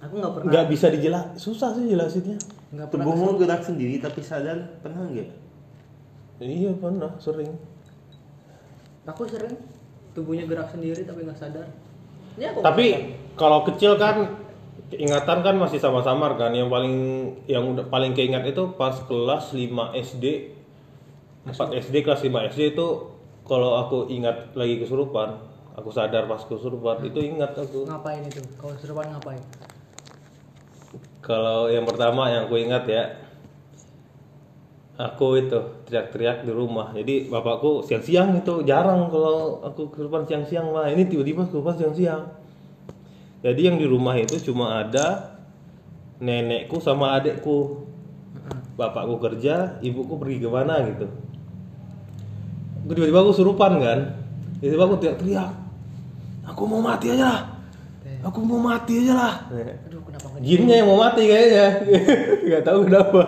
Aku 0.00 0.16
nggak 0.16 0.32
pernah 0.32 0.50
Nggak 0.54 0.66
bisa 0.70 0.86
dijelas, 0.88 1.24
susah 1.36 1.74
sih 1.76 1.90
jelasinnya. 1.90 2.38
nggak 2.70 2.86
pernah 2.86 3.04
Tubuhmu 3.04 3.34
gerak 3.42 3.62
sendiri 3.66 3.98
tapi 3.98 4.22
sadar 4.22 4.78
pernah 4.78 5.02
nggak? 5.10 5.28
Iya 6.40 6.70
pernah, 6.78 7.10
sering. 7.18 7.50
Aku 9.04 9.26
sering 9.26 9.58
tubuhnya 10.14 10.46
gerak 10.46 10.70
sendiri 10.70 11.02
tapi 11.02 11.26
nggak 11.26 11.36
sadar. 11.36 11.66
Ini 12.38 12.54
aku 12.54 12.58
Tapi 12.62 12.86
kalau 13.34 13.66
kecil 13.66 13.98
kan 13.98 14.30
ingatan 14.94 15.38
kan 15.42 15.54
masih 15.58 15.82
sama-samar 15.82 16.38
kan. 16.38 16.54
Yang 16.54 16.70
paling 16.70 16.96
yang 17.50 17.64
udah 17.74 17.90
paling 17.90 18.14
keingat 18.14 18.46
itu 18.46 18.70
pas 18.78 18.94
kelas 19.04 19.50
5 19.50 19.98
SD. 19.98 20.54
4 21.50 21.82
SD 21.82 22.06
kelas 22.06 22.22
5 22.22 22.54
SD 22.54 22.78
itu 22.78 22.86
kalau 23.50 23.82
aku 23.82 24.06
ingat 24.06 24.54
lagi 24.54 24.78
kesurupan, 24.78 25.42
aku 25.74 25.90
sadar 25.90 26.30
pas 26.30 26.38
kesurupan 26.46 27.02
itu 27.02 27.18
ingat 27.18 27.58
aku. 27.58 27.82
ngapain 27.82 28.22
itu? 28.22 28.38
Kalau 28.54 28.78
serupan 28.78 29.10
ngapain? 29.10 29.42
Kalau 31.18 31.66
yang 31.66 31.82
pertama 31.82 32.30
yang 32.30 32.46
aku 32.46 32.62
ingat 32.62 32.86
ya, 32.86 33.18
aku 34.94 35.42
itu 35.42 35.58
teriak-teriak 35.90 36.46
di 36.46 36.52
rumah. 36.54 36.94
Jadi 36.94 37.26
bapakku 37.26 37.82
siang-siang 37.82 38.38
itu 38.38 38.62
jarang 38.62 39.10
kalau 39.10 39.66
aku 39.66 39.98
kesurupan 39.98 40.30
siang-siang 40.30 40.70
lah. 40.70 40.86
Ini 40.86 41.10
tiba-tiba 41.10 41.42
kesurupan 41.50 41.74
siang-siang. 41.74 42.30
Jadi 43.42 43.60
yang 43.66 43.82
di 43.82 43.86
rumah 43.90 44.14
itu 44.14 44.38
cuma 44.46 44.78
ada 44.78 45.34
nenekku 46.22 46.78
sama 46.78 47.18
adekku. 47.18 47.82
Bapakku 48.78 49.18
kerja, 49.18 49.82
ibuku 49.82 50.14
pergi 50.16 50.38
ke 50.38 50.48
mana 50.48 50.80
gitu. 50.86 51.29
Aku 52.90 52.98
tiba-tiba 52.98 53.22
aku 53.22 53.30
kesurupan 53.30 53.78
kan. 53.78 53.98
Tiba-tiba 54.58 54.82
aku 54.82 54.98
teriak-teriak. 54.98 55.50
Aku 56.42 56.66
mau 56.66 56.82
mati 56.82 57.06
aja 57.14 57.22
lah. 57.22 57.40
Aku 58.26 58.42
mau 58.42 58.58
mati 58.58 59.06
aja 59.06 59.14
lah. 59.14 59.34
Aduh 59.86 60.02
kenapa 60.02 60.26
Jinnya 60.42 60.82
yang 60.82 60.90
mau 60.90 60.98
mati 60.98 61.22
kayaknya. 61.22 61.86
Nggak 62.50 62.62
tahu 62.66 62.90
kenapa. 62.90 63.22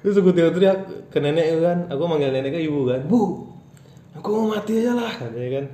Terus 0.00 0.16
aku 0.24 0.32
teriak-teriak 0.32 0.78
ke 1.12 1.20
nenek 1.20 1.52
itu 1.52 1.60
kan. 1.60 1.84
Aku 1.92 2.00
manggil 2.08 2.32
nenek 2.32 2.56
ke 2.56 2.64
ibu 2.64 2.88
kan. 2.88 3.04
Bu 3.04 3.44
aku 4.16 4.28
mau 4.32 4.56
mati 4.56 4.72
aja 4.80 4.96
lah. 4.96 5.12
Katanya 5.20 5.50
kan. 5.60 5.64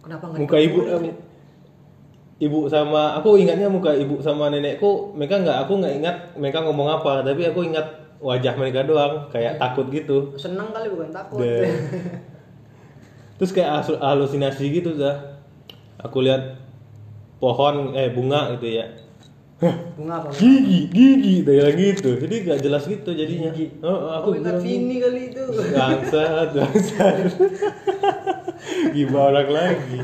Kenapa 0.00 0.24
nggak 0.32 0.40
muka 0.48 0.56
ibu 0.56 0.78
em, 0.80 1.02
ibu 2.40 2.58
sama 2.72 3.20
aku 3.20 3.36
ingatnya 3.36 3.68
muka 3.68 3.92
ibu 3.92 4.24
sama 4.24 4.48
nenekku. 4.48 5.12
Mereka 5.12 5.44
nggak 5.44 5.68
aku 5.68 5.72
nggak 5.84 5.94
ingat 6.00 6.16
mereka 6.40 6.64
ngomong 6.64 6.88
apa. 6.88 7.20
Tapi 7.20 7.52
aku 7.52 7.68
ingat 7.68 8.05
wajah 8.18 8.54
mereka 8.54 8.82
doang 8.82 9.28
kayak 9.28 9.56
takut 9.56 9.86
gitu 9.88 10.32
seneng 10.34 10.68
kali 10.68 10.88
bukan 10.88 11.10
takut. 11.10 11.38
Dan- 11.38 11.84
terus 13.36 13.50
kayak 13.50 13.70
halusinasi 13.96 14.64
gitu 14.72 14.94
dah 14.94 15.36
aku 15.98 16.20
lihat 16.20 16.56
pohon 17.36 17.92
eh 17.92 18.08
bunga 18.08 18.54
gitu 18.54 18.68
ya 18.72 18.86
Bunga 19.96 20.20
apa? 20.20 20.28
gigi 20.32 20.88
gigi 20.88 21.40
bilang 21.40 21.72
gitu 21.74 22.16
jadi 22.18 22.34
nggak 22.42 22.60
jelas 22.60 22.84
gitu 22.84 23.08
jadinya 23.10 23.48
Gigi. 23.50 23.72
oh, 23.80 24.12
Aku 24.14 24.32
aku 24.32 24.38
ingat 24.38 24.52
bilang. 24.54 24.60
Vini 24.62 24.96
kali 24.98 25.20
itu. 25.26 25.42
bangsat 25.70 26.48
bangsat 26.50 27.16
gimana 28.94 29.28
orang 29.34 29.48
lagi 29.50 29.98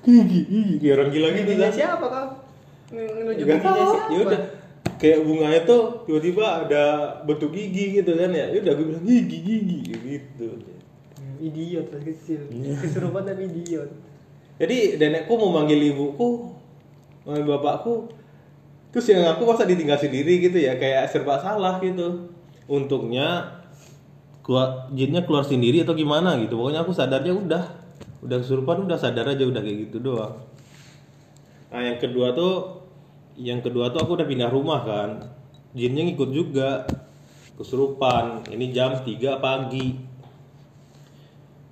gigi 0.00 0.40
gigi 0.42 0.74
kayak 0.78 0.94
orang 0.96 1.08
gila 1.08 1.28
gitu 1.32 1.52
dah 1.54 1.70
siapa 1.70 2.04
kau? 2.04 2.26
Giginya 2.88 3.58
tahu. 3.60 3.82
siapa? 3.84 4.08
ya 4.08 4.18
udah 4.24 4.40
kayak 4.98 5.22
bunga 5.22 5.48
itu 5.54 5.76
tiba-tiba 6.10 6.44
ada 6.66 6.84
bentuk 7.22 7.54
gigi 7.54 8.02
gitu 8.02 8.18
kan 8.18 8.34
ya. 8.34 8.50
Udah 8.50 8.72
gue 8.74 8.86
bilang 8.90 9.06
gigi 9.06 9.38
gigi 9.40 9.78
gitu. 9.94 10.58
Hmm, 11.16 11.38
Idiot 11.38 11.86
pas 11.88 12.02
kecil. 12.02 12.50
Iya. 12.50 12.74
Kesurupan 12.82 13.22
tapi 13.24 13.46
idiot. 13.46 13.90
jadi 14.58 14.98
nenekku 14.98 15.38
mau 15.38 15.54
manggil 15.54 15.78
ibuku 15.78 16.50
manggil 17.22 17.46
bapakku. 17.46 18.10
Terus 18.90 19.06
yang 19.14 19.22
aku 19.30 19.46
masa 19.46 19.62
ditinggal 19.62 20.02
sendiri 20.02 20.42
gitu 20.42 20.58
ya 20.58 20.74
kayak 20.74 21.06
serba 21.14 21.38
salah 21.38 21.78
gitu. 21.78 22.34
Untungnya 22.66 23.62
keluar 24.42 24.90
jinnya 24.90 25.22
keluar 25.22 25.46
sendiri 25.46 25.86
atau 25.86 25.94
gimana 25.94 26.34
gitu. 26.42 26.58
Pokoknya 26.58 26.82
aku 26.82 26.90
sadarnya 26.90 27.38
udah. 27.38 27.64
Udah 28.18 28.42
kesurupan 28.42 28.82
udah 28.82 28.98
sadar 28.98 29.30
aja 29.30 29.46
udah 29.46 29.62
kayak 29.62 29.78
gitu 29.88 30.02
doang. 30.02 30.42
Nah 31.70 31.80
yang 31.86 32.02
kedua 32.02 32.34
tuh 32.34 32.77
yang 33.38 33.62
kedua 33.62 33.94
tuh 33.94 34.02
aku 34.02 34.18
udah 34.18 34.26
pindah 34.26 34.50
rumah 34.50 34.82
kan. 34.82 35.10
Jinnya 35.72 36.02
ngikut 36.04 36.30
juga. 36.34 36.84
Kesurupan. 37.54 38.50
Ini 38.50 38.70
jam 38.74 38.98
3 39.02 39.38
pagi. 39.38 39.94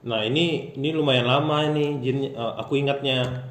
Nah 0.06 0.22
ini 0.22 0.70
ini 0.78 0.94
lumayan 0.94 1.26
lama 1.26 1.66
ini 1.66 1.98
jin 1.98 2.30
eh, 2.30 2.52
aku 2.58 2.78
ingatnya. 2.78 3.50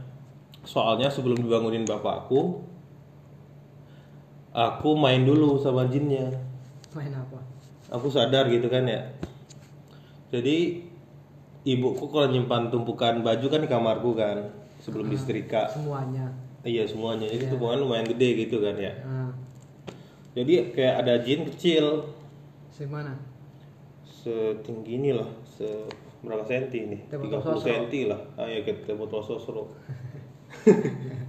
Soalnya 0.65 1.13
sebelum 1.13 1.37
dibangunin 1.37 1.85
bapakku 1.85 2.65
aku 4.55 4.89
main 4.95 5.27
dulu 5.27 5.59
sama 5.59 5.85
jinnya. 5.91 6.31
Main 6.95 7.11
apa? 7.11 7.43
aku 7.91 8.07
sadar 8.09 8.49
gitu 8.49 8.65
kan 8.71 8.87
ya. 8.87 9.13
Jadi 10.33 10.81
ibuku 11.67 12.09
kalau 12.09 12.31
nyimpan 12.31 12.73
tumpukan 12.73 13.21
baju 13.21 13.45
kan 13.45 13.61
di 13.61 13.69
kamarku 13.69 14.11
kan 14.17 14.49
sebelum 14.85 15.09
disetrika. 15.09 15.65
Semuanya. 15.73 16.29
iya 16.61 16.85
semuanya. 16.85 17.25
Jadi 17.25 17.49
tumpukan 17.49 17.81
lumayan 17.81 18.05
gede 18.05 18.45
gitu 18.45 18.61
kan 18.61 18.77
ya. 18.77 18.93
Nah, 19.01 19.33
jadi 20.37 20.69
kayak 20.69 20.95
ada 21.01 21.13
jin 21.25 21.49
kecil. 21.49 22.13
Semana? 22.69 23.17
setinggi 24.25 24.97
ini 24.97 25.13
lah 25.13 25.29
se 25.45 25.69
berapa 26.25 26.41
senti 26.41 26.81
nih 26.89 27.01
30 27.13 27.29
botol 27.29 27.41
sosro. 27.45 27.61
senti 27.61 28.09
lah. 28.09 28.17
Ah 28.33 28.49
ya 28.49 28.65
kayak 28.65 28.97
botol 28.97 29.21
sosro 29.21 29.63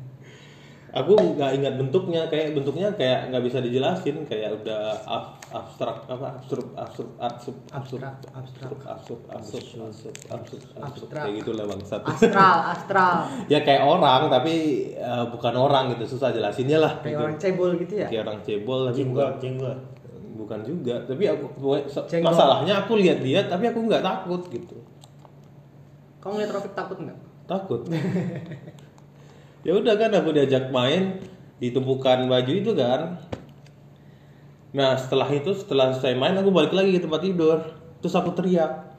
aku 0.97 1.13
nggak 1.37 1.51
ingat 1.55 1.75
bentuknya 1.77 2.25
kayak 2.25 2.57
bentuknya 2.57 2.89
kayak 2.91 3.29
nggak 3.29 3.45
bisa 3.45 3.61
dijelasin 3.61 4.25
kayak 4.25 4.57
udah 4.57 4.97
ab- 5.05 5.37
abstrak 5.47 6.09
apa 6.09 6.27
absurd 6.35 6.73
absurd 6.73 7.09
absurd 7.19 7.59
absurd 7.69 8.01
Abstrak, 8.01 8.15
abstrak. 8.33 8.71
absurd 8.89 9.21
absurd 9.29 9.61
absurd 9.61 9.65
absurd 9.77 10.15
absurd 10.33 10.63
Abstrak. 10.81 11.23
kayak 11.23 11.35
gitulah 11.39 11.65
bangsat 11.67 12.01
Astral, 12.01 12.57
astral. 12.73 13.15
ya 13.47 13.61
kayak 13.61 13.85
orang 13.85 14.23
tapi 14.27 14.55
eh, 14.91 15.25
bukan 15.29 15.55
orang 15.55 15.93
gitu 15.93 16.17
susah 16.17 16.33
jelasinnya 16.33 16.81
lah 16.81 16.93
Kayak 16.99 17.13
gitu. 17.13 17.23
orang 17.23 17.37
cebol 17.37 17.71
gitu 17.77 17.95
ya? 17.95 18.07
kayak 18.09 18.23
orang 18.25 18.39
cebol 18.41 18.81
tapi 18.89 19.03
bukan 19.05 19.31
Jenggol, 19.37 19.75
bukan 20.35 20.59
juga 20.65 20.95
tapi 21.05 21.25
aku 21.27 21.45
Cenggol. 22.09 22.25
masalahnya 22.27 22.75
aku 22.79 22.97
lihat-lihat 22.97 23.47
tapi 23.47 23.69
aku 23.69 23.85
nggak 23.85 24.01
takut 24.01 24.41
gitu 24.49 24.77
Kamu 26.19 26.41
ngeliat 26.41 26.51
Rofik 26.53 26.73
takut 26.73 26.99
nggak? 26.99 27.19
takut 27.45 27.81
ya 29.67 29.75
udah 29.75 29.99
kan 29.99 30.15
aku 30.15 30.31
diajak 30.31 30.71
main 30.71 31.19
di 31.59 31.75
tumpukan 31.75 32.31
baju 32.31 32.53
itu 32.55 32.71
kan. 32.79 33.19
Nah 34.71 34.95
setelah 34.95 35.27
itu 35.35 35.51
setelah 35.59 35.91
saya 35.91 36.15
main 36.15 36.39
aku 36.39 36.55
balik 36.55 36.71
lagi 36.71 36.95
ke 36.95 37.03
tempat 37.03 37.27
tidur. 37.27 37.59
Terus 37.99 38.15
aku 38.15 38.31
teriak. 38.31 38.95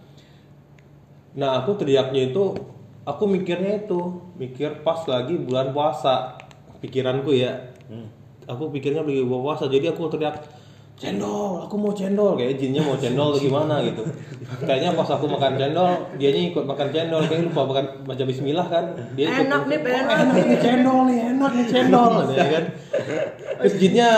Nah 1.39 1.63
aku 1.63 1.79
teriaknya 1.79 2.35
itu 2.35 2.59
aku 3.07 3.23
mikirnya 3.23 3.87
itu 3.87 4.19
mikir 4.35 4.83
pas 4.83 5.07
lagi 5.07 5.39
bulan 5.39 5.71
puasa 5.71 6.35
pikiranku 6.83 7.31
ya. 7.31 7.71
Aku 8.43 8.67
pikirnya 8.67 9.07
lagi 9.07 9.23
bulan 9.23 9.43
puasa 9.55 9.71
jadi 9.71 9.95
aku 9.95 10.11
teriak 10.11 10.43
cendol 10.97 11.61
aku 11.61 11.77
mau 11.77 11.93
cendol 11.93 12.33
kayak 12.33 12.57
jinnya 12.57 12.81
mau 12.81 12.97
cendol 12.97 13.29
atau 13.29 13.41
gimana 13.41 13.85
gitu. 13.85 14.01
Kayaknya 14.65 14.97
pas 14.97 15.05
aku 15.13 15.29
makan 15.29 15.53
cendol 15.53 15.89
dianya 16.17 16.41
ikut 16.49 16.65
makan 16.65 16.89
cendol 16.89 17.21
kayak 17.29 17.53
lupa 17.53 17.61
makan 17.69 17.85
baca 18.09 18.23
bismillah 18.25 18.65
kan. 18.65 18.85
Dia 19.13 19.29
ikut, 19.29 19.45
Enak 19.45 19.63
nih, 19.69 19.77
"Oh, 19.77 19.93
enak 19.93 20.17
enak 20.25 20.35
nih 20.41 20.57
cendol 20.57 20.99
nih 21.05 21.19
enak 21.37 21.51
nih 21.53 21.65
cendol 21.69 22.11
ya 22.33 22.47
kan. 22.49 22.63
Terus 23.61 23.73
jinnya 23.77 24.09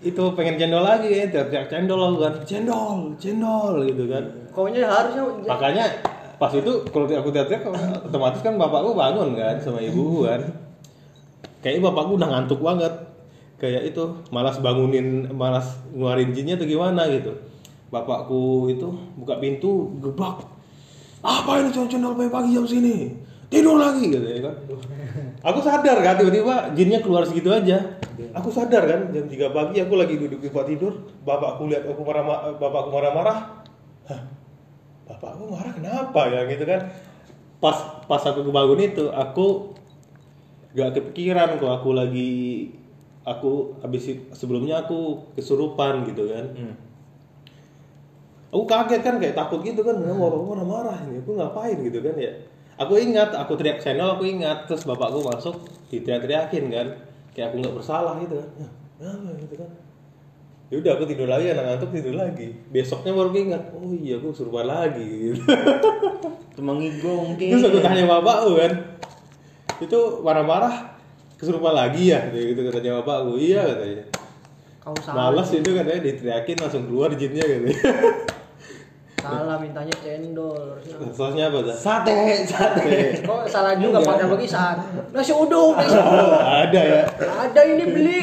itu 0.00 0.22
pengen 0.32 0.56
cendol 0.56 0.80
lagi 0.80 1.08
ya 1.12 1.24
teriak 1.28 1.68
cendol 1.68 2.00
aku 2.00 2.16
kan. 2.24 2.34
Cendol 2.48 2.96
cendol 3.20 3.74
gitu 3.84 4.04
kan. 4.08 4.24
Kaunya 4.56 4.88
harusnya 4.88 5.22
makanya 5.44 5.84
pas 6.40 6.52
itu 6.56 6.72
kalau 6.88 7.04
aku 7.04 7.28
teriak 7.28 7.68
otomatis 8.08 8.40
kan 8.40 8.56
bapakku 8.56 8.96
bangun 8.96 9.36
kan 9.36 9.60
sama 9.60 9.84
ibu 9.84 10.24
kan. 10.24 10.40
Kayaknya 11.60 11.92
bapakku 11.92 12.16
udah 12.16 12.28
ngantuk 12.32 12.64
banget 12.64 13.07
kayak 13.58 13.90
itu 13.90 14.22
malas 14.30 14.62
bangunin 14.62 15.28
malas 15.34 15.82
ngeluarin 15.90 16.30
jinnya 16.30 16.54
atau 16.54 16.66
gimana 16.66 17.10
gitu. 17.10 17.34
Bapakku 17.90 18.70
itu 18.70 18.88
buka 19.18 19.40
pintu 19.40 19.98
gebak 19.98 20.44
apa 21.18 21.50
ini 21.58 21.74
cendol 21.74 22.14
pagi-pagi 22.14 22.54
jam 22.54 22.66
sini. 22.66 23.10
Tidur 23.48 23.80
lagi 23.80 24.12
gitu 24.12 24.22
ya 24.22 24.44
kan. 24.44 24.54
Aku 25.40 25.58
sadar 25.64 25.98
kan 26.04 26.20
tiba-tiba 26.20 26.76
jinnya 26.76 27.00
keluar 27.00 27.24
segitu 27.24 27.48
aja. 27.48 27.98
Aku 28.36 28.52
sadar 28.52 28.84
kan 28.84 29.00
jam 29.10 29.24
3 29.24 29.56
pagi 29.56 29.80
aku 29.82 29.94
lagi 29.96 30.14
duduk 30.20 30.44
di 30.44 30.52
tempat 30.52 30.68
tidur. 30.68 30.92
Bapakku 31.24 31.66
lihat 31.66 31.88
aku 31.88 32.02
marah 32.04 32.54
bapakku 32.60 32.90
marah-marah. 32.92 33.38
Bapakku 35.08 35.44
marah 35.48 35.72
kenapa 35.72 36.20
ya? 36.28 36.44
Gitu 36.46 36.68
kan. 36.68 36.92
Pas 37.58 38.04
pas 38.04 38.22
aku 38.22 38.46
kebangun 38.46 38.84
itu 38.84 39.08
aku 39.10 39.74
gak 40.76 40.94
kepikiran 40.94 41.56
kok 41.56 41.72
aku 41.72 41.96
lagi 41.96 42.68
aku 43.28 43.76
habis 43.84 44.08
sebelumnya 44.32 44.88
aku 44.88 45.28
kesurupan 45.36 46.08
gitu 46.08 46.32
kan. 46.32 46.46
Aku 48.48 48.64
kaget 48.64 49.04
kan 49.04 49.20
kayak 49.20 49.36
takut 49.36 49.60
gitu 49.60 49.84
kan 49.84 50.00
hmm. 50.00 50.16
orang 50.16 50.44
marah-marah 50.48 50.98
ini? 51.04 51.20
Aku 51.20 51.36
ngapain? 51.36 51.76
gitu 51.84 52.00
kan 52.00 52.16
ya. 52.16 52.32
Aku 52.80 52.96
ingat 52.96 53.36
aku 53.36 53.58
teriak 53.60 53.84
channel 53.84 54.16
aku 54.16 54.24
ingat 54.24 54.64
terus 54.64 54.88
bapakku 54.88 55.20
masuk 55.20 55.68
diteriak-teriakin 55.92 56.64
kan. 56.72 56.86
Kayak 57.36 57.52
aku 57.52 57.56
nggak 57.60 57.74
bersalah 57.76 58.16
gitu 58.24 58.40
kan. 58.40 58.48
"Hah, 58.64 58.70
kenapa? 58.96 59.36
gitu 59.36 59.54
kan. 59.60 59.70
Ya 60.68 60.76
udah 60.84 60.92
aku 61.00 61.04
tidur 61.08 61.28
lagi 61.28 61.48
anak 61.52 61.64
ngantuk 61.64 61.90
tidur 61.92 62.14
lagi. 62.16 62.48
Besoknya 62.72 63.12
baru 63.12 63.32
ingat 63.36 63.62
oh 63.72 63.92
iya 63.92 64.16
aku 64.16 64.32
kesurupan 64.32 64.64
lagi. 64.64 65.32
Gitu. 65.32 65.40
Temangigong 66.56 67.36
terus 67.36 67.64
aku 67.68 67.78
tanya 67.84 68.04
bapakku 68.08 68.56
kan. 68.56 68.72
Itu 69.80 70.24
marah-marah 70.24 70.97
kesurupan 71.38 71.70
lagi 71.70 72.10
ya 72.10 72.28
gitu 72.34 72.60
katanya 72.66 72.98
bapakku 73.00 73.38
iya 73.38 73.62
katanya 73.62 74.04
kau 74.88 74.96
salah. 75.04 75.30
Males 75.30 75.48
itu 75.52 75.70
katanya 75.70 76.00
diteriakin 76.00 76.56
langsung 76.64 76.84
keluar 76.88 77.12
jinnya 77.12 77.44
katanya. 77.44 77.76
Salah 79.18 79.58
mintanya 79.58 79.92
cendol. 79.98 80.78
Sosnya 81.10 81.50
apa? 81.50 81.58
Sate, 81.74 82.46
sate. 82.46 83.20
Kok 83.26 83.44
salah 83.50 83.74
juga 83.76 83.98
pakai 84.00 84.30
bagi 84.30 84.48
saat 84.48 84.78
nasi 85.10 85.34
uduk 85.34 85.74
nasi 85.74 85.98
ada 86.64 86.80
ya. 86.80 87.02
ada 87.18 87.60
ini 87.66 87.84
beli 87.90 88.20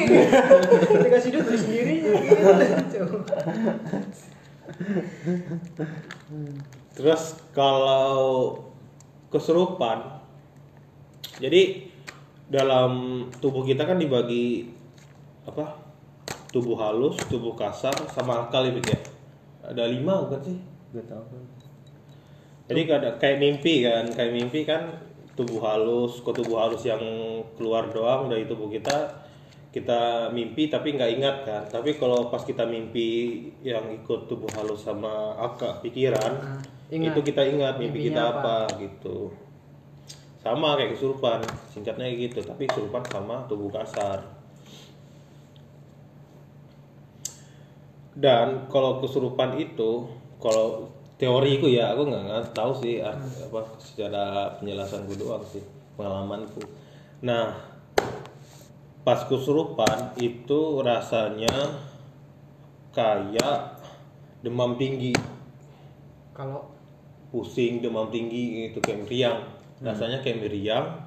dikasih 1.04 1.30
duit 1.36 1.44
beli 1.46 1.58
sendiri 1.60 1.94
gitu. 2.02 3.06
Terus 6.96 7.22
kalau 7.52 8.16
kesurupan, 9.28 10.16
jadi 11.36 11.92
dalam 12.46 12.90
tubuh 13.42 13.66
kita 13.66 13.82
kan 13.84 13.98
dibagi 13.98 14.70
apa? 15.46 15.82
Tubuh 16.50 16.78
halus, 16.78 17.18
tubuh 17.26 17.52
kasar, 17.58 17.92
sama 18.08 18.46
akal 18.46 18.70
ya, 18.70 18.78
ya. 18.80 18.98
Ada 19.66 19.90
lima 19.90 20.24
bukan 20.24 20.40
sih? 20.40 20.58
Gak 20.94 21.04
tau 21.10 21.22
kan. 21.26 21.42
Jadi 22.66 22.80
ada 22.90 23.10
kayak 23.18 23.38
mimpi 23.38 23.86
kan, 23.86 24.04
kayak 24.10 24.32
mimpi 24.34 24.66
kan 24.66 24.90
tubuh 25.38 25.62
halus, 25.62 26.18
kok 26.24 26.34
tubuh 26.34 26.58
halus 26.58 26.82
yang 26.82 26.98
keluar 27.54 27.90
doang 27.92 28.26
dari 28.26 28.48
tubuh 28.48 28.66
kita 28.66 29.22
kita 29.70 30.32
mimpi 30.32 30.72
tapi 30.72 30.96
nggak 30.96 31.10
ingat 31.20 31.36
kan. 31.44 31.62
Tapi 31.68 32.00
kalau 32.00 32.32
pas 32.32 32.40
kita 32.40 32.64
mimpi 32.64 33.38
yang 33.60 33.92
ikut 33.92 34.24
tubuh 34.26 34.48
halus 34.56 34.82
sama 34.88 35.36
akal 35.36 35.78
pikiran, 35.84 36.32
Nah, 36.32 36.58
ingat. 36.88 37.12
itu 37.12 37.20
kita 37.22 37.44
ingat 37.44 37.76
mimpi 37.76 38.08
Mimpinya 38.08 38.24
kita 38.32 38.40
apa. 38.40 38.56
gitu. 38.80 39.16
Sama 40.46 40.78
kayak 40.78 40.94
kesurupan, 40.94 41.42
singkatnya 41.74 42.06
kayak 42.06 42.30
gitu. 42.30 42.38
Tapi 42.46 42.70
kesurupan 42.70 43.02
sama 43.10 43.42
tubuh 43.50 43.66
kasar. 43.74 44.22
Dan 48.14 48.70
kalau 48.70 49.02
kesurupan 49.02 49.58
itu, 49.58 50.06
kalau 50.38 50.86
teoriku 51.18 51.66
ya, 51.66 51.90
aku 51.90 52.06
nggak 52.06 52.54
tahu 52.54 52.72
sih 52.78 53.02
art- 53.02 53.18
apa 53.18 53.60
secara 53.82 54.54
penjelasanku 54.62 55.18
doang 55.18 55.42
sih 55.50 55.66
pengalamanku. 55.98 56.62
Nah, 57.26 57.56
pas 59.02 59.20
kesurupan 59.26 60.14
itu 60.22 60.80
rasanya 60.80 61.82
kayak 62.94 63.82
demam 64.46 64.78
tinggi, 64.78 65.12
kalau 66.32 66.70
pusing, 67.34 67.82
demam 67.82 68.08
tinggi 68.08 68.70
itu 68.72 68.78
kayak 68.80 69.04
meriang, 69.04 69.55
rasanya 69.80 70.24
kayak 70.24 70.40
meriang. 70.40 71.04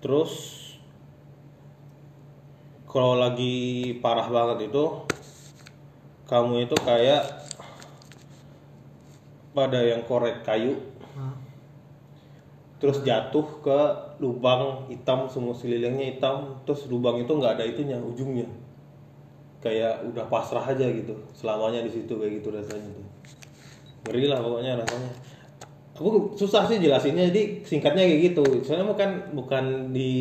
Terus 0.00 0.58
kalau 2.90 3.14
lagi 3.18 3.94
parah 4.02 4.26
banget 4.26 4.70
itu 4.70 4.84
kamu 6.26 6.66
itu 6.66 6.76
kayak 6.78 7.22
pada 9.50 9.82
yang 9.82 10.06
korek 10.06 10.46
kayu. 10.46 10.78
Nah, 11.18 11.34
terus 12.78 13.02
jatuh 13.02 13.46
ke 13.62 13.80
lubang 14.22 14.86
hitam 14.86 15.26
semua 15.26 15.54
sekelilingnya 15.54 16.16
hitam. 16.16 16.62
Terus 16.66 16.86
lubang 16.86 17.18
itu 17.18 17.30
nggak 17.34 17.58
ada 17.58 17.64
itunya 17.66 17.98
ujungnya. 17.98 18.46
Kayak 19.60 20.06
udah 20.06 20.24
pasrah 20.30 20.64
aja 20.64 20.88
gitu 20.88 21.12
selamanya 21.36 21.84
di 21.84 21.92
situ 21.92 22.14
kayak 22.16 22.40
gitu 22.40 22.48
rasanya 22.54 22.88
tuh. 22.94 23.08
Ngeri 24.08 24.32
lah 24.32 24.40
pokoknya 24.40 24.80
rasanya 24.80 25.10
aku 26.00 26.32
susah 26.32 26.64
sih 26.64 26.80
jelasinnya 26.80 27.28
jadi 27.28 27.60
singkatnya 27.60 28.08
kayak 28.08 28.20
gitu. 28.32 28.44
Soalnya 28.64 28.88
bukan 28.88 29.10
bukan 29.36 29.64
di 29.92 30.12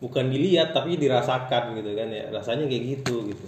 bukan 0.00 0.32
dilihat 0.32 0.72
tapi 0.72 0.96
dirasakan 0.96 1.76
gitu 1.76 1.92
kan 1.92 2.08
ya. 2.08 2.32
Rasanya 2.32 2.64
kayak 2.64 2.84
gitu 2.96 3.28
gitu. 3.28 3.46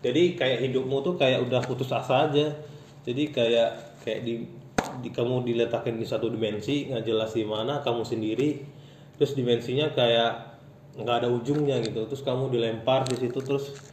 Jadi 0.00 0.34
kayak 0.40 0.64
hidupmu 0.64 1.04
tuh 1.04 1.14
kayak 1.20 1.44
udah 1.44 1.60
putus 1.60 1.92
asa 1.92 2.32
aja. 2.32 2.48
Jadi 3.04 3.28
kayak 3.28 4.00
kayak 4.08 4.24
di, 4.24 4.48
di 5.04 5.08
kamu 5.12 5.44
diletakin 5.44 6.00
di 6.00 6.06
satu 6.08 6.32
dimensi 6.32 6.88
nggak 6.88 7.04
jelas 7.04 7.36
di 7.36 7.44
mana 7.44 7.84
kamu 7.84 8.00
sendiri. 8.00 8.64
Terus 9.20 9.36
dimensinya 9.36 9.92
kayak 9.92 10.32
nggak 10.96 11.16
ada 11.22 11.28
ujungnya 11.28 11.76
gitu. 11.84 12.08
Terus 12.08 12.24
kamu 12.24 12.48
dilempar 12.48 13.04
di 13.04 13.20
situ 13.20 13.36
terus 13.44 13.92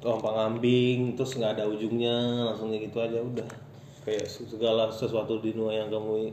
tompang 0.00 0.36
ambing 0.36 1.16
terus 1.16 1.36
nggak 1.36 1.60
ada 1.60 1.64
ujungnya 1.64 2.44
langsung 2.52 2.68
kayak 2.68 2.92
gitu 2.92 3.00
aja 3.00 3.24
udah 3.24 3.63
kayak 4.04 4.24
segala 4.26 4.88
sesuatu 4.88 5.40
di 5.40 5.50
dunia 5.50 5.80
yang 5.80 5.88
kamu 5.88 6.30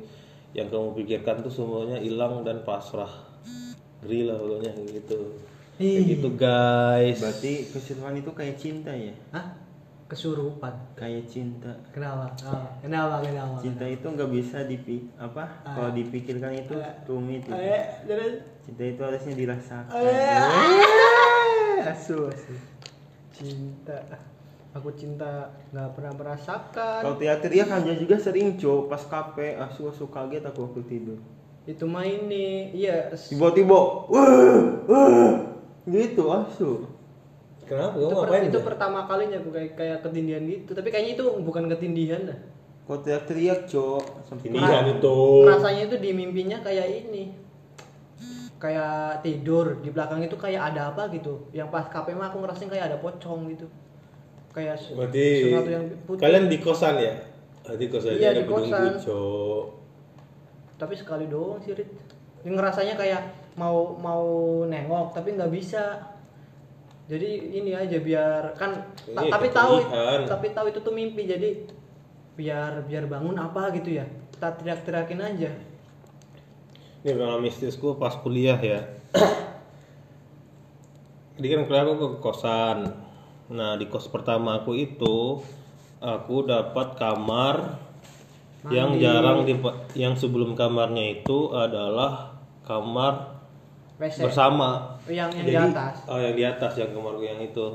yang 0.51 0.67
kamu 0.67 0.91
pikirkan 0.93 1.39
tuh 1.39 1.49
semuanya 1.49 1.97
hilang 1.97 2.43
dan 2.43 2.61
pasrah 2.61 3.09
Ngeri 4.01 4.25
lah 4.25 4.35
pokoknya 4.35 4.71
gitu 4.91 5.19
kayak 5.77 6.03
gitu 6.09 6.29
guys 6.33 7.17
Berarti 7.17 7.53
keseruan 7.67 8.13
itu 8.13 8.31
kayak 8.31 8.55
cinta 8.55 8.91
ya? 8.91 9.13
Hah? 9.31 9.55
kesurupan 10.05 10.75
Kayak 10.93 11.23
cinta. 11.25 11.71
kenapa 11.89 12.27
Ah, 12.43 12.67
kenapa 12.83 13.23
kenapa 13.23 13.55
Cinta 13.57 13.87
itu 13.87 14.03
nggak 14.03 14.27
bisa 14.29 14.67
dipik 14.67 15.07
apa? 15.15 15.63
Ah. 15.63 15.71
Kalau 15.71 15.91
dipikirkan 15.95 16.51
itu 16.51 16.75
Ah. 16.75 16.99
rumit. 17.07 17.47
itu. 17.47 17.55
terus 18.03 18.43
Cinta 18.61 18.83
itu 18.83 18.99
harusnya 18.99 19.33
dirasakan. 19.33 19.87
asu 21.81 22.27
asu 22.27 22.53
cinta 23.31 23.97
aku 24.71 24.89
cinta 24.95 25.51
nggak 25.75 25.89
pernah 25.99 26.13
merasakan. 26.15 27.01
Kalau 27.03 27.15
teriak-teriak 27.19 27.67
kan 27.67 27.83
dia 27.83 27.95
juga 27.99 28.15
sering 28.19 28.55
cok 28.55 28.87
pas 28.87 29.03
kape 29.03 29.59
asu 29.59 29.91
asu 29.91 30.07
kaget 30.07 30.43
aku 30.47 30.67
waktu 30.67 30.83
tidur. 30.87 31.19
itu 31.61 31.85
mah 31.85 32.01
ini 32.01 32.73
iya. 32.73 33.13
Tiba-tiba, 33.13 33.77
wah, 34.09 34.81
wah, 34.89 35.33
gitu 35.85 36.25
asu. 36.33 36.89
kenapa? 37.69 38.01
Itu, 38.01 38.15
per- 38.17 38.49
itu 38.49 38.57
tuh? 38.57 38.65
pertama 38.65 39.05
kalinya 39.05 39.37
aku 39.37 39.53
kayak 39.53 39.77
kayak 39.77 39.97
ketindihan 40.01 40.41
gitu. 40.49 40.73
Tapi 40.73 40.89
kayaknya 40.89 41.11
itu 41.21 41.25
bukan 41.45 41.69
ketindihan 41.69 42.21
dah. 42.25 42.39
Kalau 42.89 42.99
teriak-teriak 43.05 43.69
cok, 43.69 44.03
sampai 44.25 44.49
Tindihan 44.49 44.89
itu. 44.89 45.17
Rasanya 45.45 45.81
itu 45.85 45.95
di 46.01 46.09
mimpinya 46.17 46.57
kayak 46.65 46.87
ini. 46.89 47.23
Kayak 48.57 49.21
tidur 49.21 49.85
di 49.85 49.93
belakang 49.93 50.25
itu 50.25 50.33
kayak 50.41 50.73
ada 50.73 50.89
apa 50.91 51.13
gitu. 51.13 51.45
Yang 51.53 51.69
pas 51.69 51.85
KP 51.93 52.17
mah 52.17 52.33
aku 52.33 52.41
ngerasain 52.41 52.73
kayak 52.73 52.89
ada 52.89 52.97
pocong 52.97 53.53
gitu 53.53 53.69
kayak 54.51 54.75
Berarti 54.93 55.25
sesuatu 55.41 55.69
yang 55.69 55.83
putih 56.03 56.21
kalian 56.21 56.45
di 56.45 56.57
kosan 56.59 56.95
ya? 56.97 57.13
Ah, 57.61 57.73
Di 57.73 57.85
kosan 57.87 58.13
Iya, 58.13 58.29
di 58.33 58.43
kosan. 58.43 58.99
tapi 60.75 60.93
sekali 60.93 61.25
doang 61.25 61.57
sih 61.57 61.71
Rit 61.71 61.87
Yang 62.41 62.53
ngerasanya 62.57 62.95
kayak 62.95 63.21
mau 63.53 63.95
mau 63.95 64.25
nengok 64.65 65.11
tapi 65.11 65.33
nggak 65.33 65.49
bisa 65.49 65.99
jadi 67.05 67.51
ini 67.51 67.71
aja 67.71 67.99
biar 67.99 68.55
kan 68.55 68.71
ta- 69.05 69.19
Iya, 69.19 69.29
tapi 69.29 69.47
tahu 69.51 69.73
tapi 70.25 70.45
tahu 70.49 70.65
itu 70.67 70.79
tuh 70.79 70.89
mimpi 70.89 71.23
jadi 71.23 71.63
biar 72.33 72.81
biar 72.83 73.05
bangun 73.05 73.35
apa 73.35 73.69
gitu 73.71 73.93
ya 73.93 74.03
kita 74.31 74.57
teriak-teriakin 74.57 75.21
aja 75.21 75.51
Ini 77.01 77.11
pengalaman 77.11 77.43
mistisku 77.43 77.95
pas 77.95 78.15
kuliah 78.15 78.55
ya. 78.55 78.79
Jadi 81.37 81.47
kan 81.47 81.59
kuliah 81.65 81.83
aku 81.83 81.93
ke 81.97 82.07
kosan. 82.21 82.77
Nah 83.51 83.75
di 83.75 83.85
kos 83.91 84.07
pertama 84.07 84.63
aku 84.63 84.71
itu 84.73 85.43
aku 85.99 86.35
dapat 86.47 86.95
kamar 86.95 87.77
yang 88.69 88.95
jarang 88.95 89.43
di 89.43 89.57
yang 89.97 90.13
sebelum 90.15 90.53
kamarnya 90.53 91.21
itu 91.21 91.51
adalah 91.51 92.37
kamar 92.63 93.41
WC. 93.97 94.23
bersama. 94.25 94.97
yang 95.09 95.29
yang 95.33 95.45
di 95.45 95.53
Jadi, 95.53 95.73
atas. 95.73 95.95
Oh 96.07 96.17
yang 96.17 96.33
di 96.37 96.43
atas 96.45 96.73
yang 96.77 96.89
kamarku 96.93 97.21
yang 97.21 97.41
itu. 97.41 97.65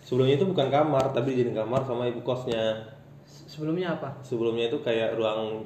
Sebelumnya 0.00 0.40
itu 0.40 0.46
bukan 0.48 0.68
kamar 0.68 1.12
tapi 1.12 1.36
jadi 1.36 1.52
kamar 1.54 1.84
sama 1.84 2.08
ibu 2.08 2.24
kosnya. 2.24 2.88
Se- 3.22 3.46
Sebelumnya 3.46 4.00
apa? 4.00 4.16
Sebelumnya 4.24 4.66
itu 4.66 4.80
kayak 4.80 5.14
ruang 5.14 5.64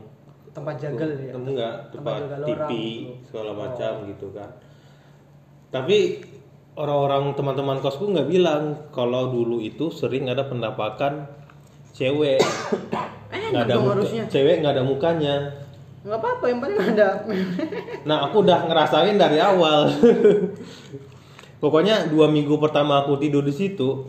Tempat 0.55 0.79
jagal 0.79 1.11
ya. 1.19 1.35
Enggak 1.35 1.91
tempat 1.91 2.15
jagal 2.21 2.47
TV 2.47 2.55
orang 2.55 2.71
gitu. 2.71 3.27
segala 3.27 3.51
macam 3.55 3.93
gitu 4.07 4.27
kan. 4.31 4.51
Tapi 5.71 5.99
orang-orang 6.75 7.35
teman-teman 7.39 7.79
kosku 7.79 8.11
nggak 8.11 8.27
bilang 8.27 8.63
kalau 8.91 9.31
dulu 9.31 9.63
itu 9.63 9.91
sering 9.95 10.27
ada 10.27 10.47
penampakan 10.47 11.27
cewek. 11.95 12.43
Nggak 13.35 13.67
ada 13.67 13.77
muka- 13.79 13.93
harusnya. 13.99 14.23
cewek 14.31 14.63
nggak 14.63 14.73
ada 14.79 14.85
mukanya. 14.87 15.35
Nggak 16.07 16.19
apa-apa, 16.23 16.45
yang 16.51 16.61
penting 16.63 16.87
ada. 16.95 17.09
Nah 18.09 18.17
aku 18.27 18.47
udah 18.47 18.67
ngerasain 18.67 19.15
dari 19.15 19.39
awal. 19.43 19.91
Pokoknya 21.63 22.07
dua 22.11 22.31
minggu 22.31 22.59
pertama 22.59 23.03
aku 23.03 23.19
tidur 23.19 23.43
di 23.43 23.55
situ. 23.55 24.07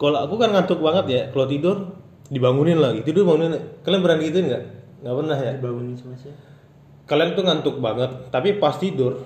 Kalau 0.00 0.18
aku 0.20 0.40
kan 0.40 0.52
ngantuk 0.52 0.80
banget 0.80 1.06
ya. 1.08 1.22
Kalau 1.32 1.44
tidur 1.44 1.76
dibangunin 2.32 2.80
lagi. 2.80 3.04
Tidur 3.04 3.28
bangunin. 3.28 3.56
Kalian 3.84 4.00
berani 4.00 4.22
gituin 4.28 4.46
nggak? 4.48 4.64
Nggak 5.04 5.14
pernah 5.20 5.38
ya. 5.40 5.52
Dibangunin 5.60 5.94
sama 5.96 6.16
siapa? 6.16 6.40
Kalian 7.04 7.30
tuh 7.36 7.44
ngantuk 7.44 7.76
banget. 7.82 8.10
Tapi 8.32 8.56
pas 8.56 8.76
tidur 8.80 9.20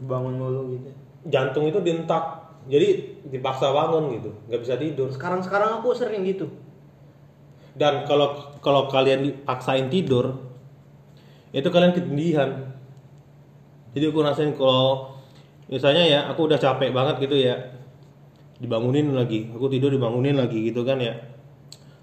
Kebangun 0.00 0.34
mulu 0.40 0.62
gitu. 0.74 0.88
jantung 1.28 1.68
itu 1.68 1.78
dientak. 1.84 2.48
Jadi 2.68 3.20
dipaksa 3.28 3.68
bangun 3.72 4.16
gitu. 4.16 4.30
Nggak 4.48 4.60
bisa 4.64 4.74
tidur. 4.80 5.08
Sekarang-sekarang 5.12 5.80
aku 5.80 5.92
sering 5.92 6.24
gitu. 6.24 6.48
Dan 7.76 8.08
kalau 8.08 8.56
kalau 8.64 8.88
kalian 8.88 9.24
dipaksain 9.24 9.92
tidur, 9.92 10.40
itu 11.52 11.68
kalian 11.68 11.92
ketindihan. 11.94 12.74
Jadi 13.90 14.04
aku 14.06 14.20
rasain 14.22 14.54
kalau 14.54 15.18
misalnya 15.66 16.02
ya 16.06 16.20
aku 16.30 16.46
udah 16.46 16.58
capek 16.58 16.90
banget 16.94 17.26
gitu 17.26 17.36
ya, 17.38 17.58
dibangunin 18.62 19.10
lagi, 19.14 19.50
aku 19.50 19.66
tidur 19.66 19.90
dibangunin 19.90 20.38
lagi 20.38 20.70
gitu 20.70 20.82
kan 20.86 20.98
ya. 21.02 21.14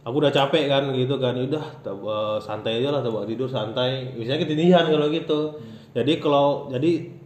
Aku 0.08 0.24
udah 0.24 0.32
capek 0.32 0.72
kan 0.72 0.88
gitu 0.96 1.20
kan, 1.20 1.36
udah 1.36 1.84
tab- 1.84 2.40
santai 2.40 2.80
aja 2.80 2.96
lah, 2.96 3.02
coba 3.04 3.28
tidur 3.28 3.48
santai. 3.48 4.16
Misalnya 4.16 4.48
ketindihan 4.48 4.88
kalau 4.88 5.12
gitu. 5.12 5.60
Jadi 5.92 6.14
kalau 6.24 6.72
jadi 6.72 7.17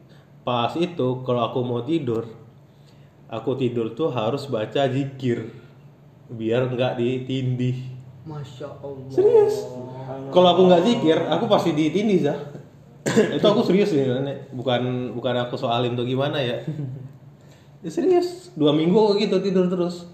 pas 0.42 0.74
itu 0.78 1.22
kalau 1.22 1.42
aku 1.50 1.60
mau 1.62 1.82
tidur, 1.86 2.26
aku 3.30 3.56
tidur 3.58 3.94
tuh 3.94 4.10
harus 4.10 4.50
baca 4.50 4.90
zikir 4.90 5.54
biar 6.32 6.72
nggak 6.72 6.98
ditindih. 6.98 7.78
Masya 8.22 8.70
Allah. 8.82 9.10
Serius? 9.10 9.66
Kalau 10.30 10.48
aku 10.54 10.62
nggak 10.70 10.84
zikir, 10.86 11.18
aku 11.28 11.46
pasti 11.50 11.74
ditindih 11.74 12.22
dah. 12.26 12.40
itu 13.38 13.46
aku 13.46 13.66
serius 13.66 13.92
nih, 13.98 14.06
Nenek. 14.06 14.54
bukan 14.54 15.14
bukan 15.18 15.36
aku 15.42 15.58
soalin 15.58 15.98
tuh 15.98 16.06
gimana 16.06 16.38
ya. 16.38 16.62
ya 17.84 17.90
serius, 17.90 18.54
dua 18.54 18.72
minggu 18.72 19.18
gitu 19.18 19.42
tidur 19.42 19.66
terus. 19.68 20.06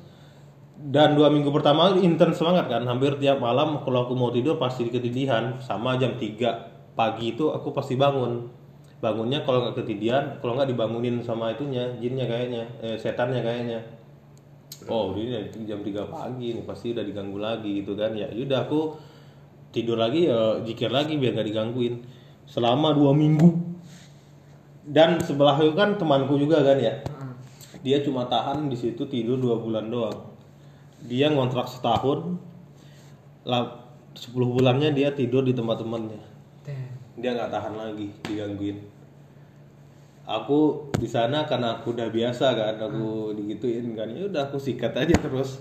Dan 0.77 1.17
dua 1.17 1.27
minggu 1.33 1.49
pertama 1.49 1.97
intens 1.99 2.39
banget 2.39 2.69
kan, 2.69 2.85
hampir 2.85 3.17
tiap 3.19 3.41
malam 3.41 3.81
kalau 3.83 4.07
aku 4.07 4.13
mau 4.15 4.31
tidur 4.31 4.55
pasti 4.61 4.87
ketindihan. 4.87 5.57
Sama 5.59 5.97
jam 5.99 6.15
3 6.15 6.95
pagi 6.95 7.33
itu 7.33 7.49
aku 7.51 7.73
pasti 7.73 7.97
bangun. 7.97 8.47
Bangunnya 8.97 9.45
kalau 9.45 9.61
nggak 9.61 9.85
ketindihan, 9.85 10.41
kalau 10.41 10.57
nggak 10.57 10.73
dibangunin 10.73 11.21
sama 11.21 11.53
itunya, 11.53 11.85
jinnya 12.01 12.25
kayaknya, 12.25 12.65
eh, 12.81 12.97
setannya 12.97 13.45
kayaknya. 13.45 13.79
Oh 14.85 15.13
ini 15.17 15.49
jam 15.65 15.81
3 15.81 16.05
pagi 16.05 16.53
nih 16.53 16.63
pasti 16.65 16.93
udah 16.93 17.05
diganggu 17.05 17.37
lagi 17.37 17.81
gitu 17.81 17.97
kan. 17.97 18.13
Ya 18.13 18.29
udah 18.29 18.69
aku 18.69 18.93
tidur 19.73 19.97
lagi 19.97 20.29
ya 20.29 20.61
zikir 20.63 20.89
lagi 20.93 21.17
biar 21.17 21.33
nggak 21.33 21.47
digangguin. 21.49 22.01
Selama 22.47 22.93
dua 22.93 23.11
minggu. 23.11 23.65
Dan 24.87 25.19
sebelah 25.19 25.59
itu 25.59 25.75
kan 25.75 25.99
temanku 25.99 26.39
juga 26.39 26.63
kan 26.63 26.79
ya. 26.79 27.03
Dia 27.83 27.99
cuma 28.01 28.23
tahan 28.25 28.71
di 28.71 28.77
situ 28.79 29.03
tidur 29.09 29.35
dua 29.35 29.59
bulan 29.59 29.91
doang. 29.91 30.31
Dia 31.03 31.27
ngontrak 31.33 31.67
setahun. 31.67 32.39
Lah 33.43 33.83
10 34.17 34.33
bulannya 34.33 34.95
dia 34.95 35.11
tidur 35.13 35.43
di 35.43 35.53
tempat 35.53 35.83
temannya. 35.83 36.36
Dia 37.17 37.33
nggak 37.33 37.49
tahan 37.49 37.73
lagi 37.73 38.13
digangguin. 38.29 38.77
Aku 40.27 40.91
di 40.99 41.07
sana 41.09 41.47
karena 41.49 41.79
aku 41.79 41.95
udah 41.95 42.11
biasa 42.13 42.53
kan 42.53 42.75
aku 42.77 43.33
digituin 43.33 43.97
kan. 43.97 44.07
Ya 44.13 44.29
udah 44.29 44.51
aku 44.51 44.61
sikat 44.61 44.93
aja 44.93 45.15
terus. 45.17 45.57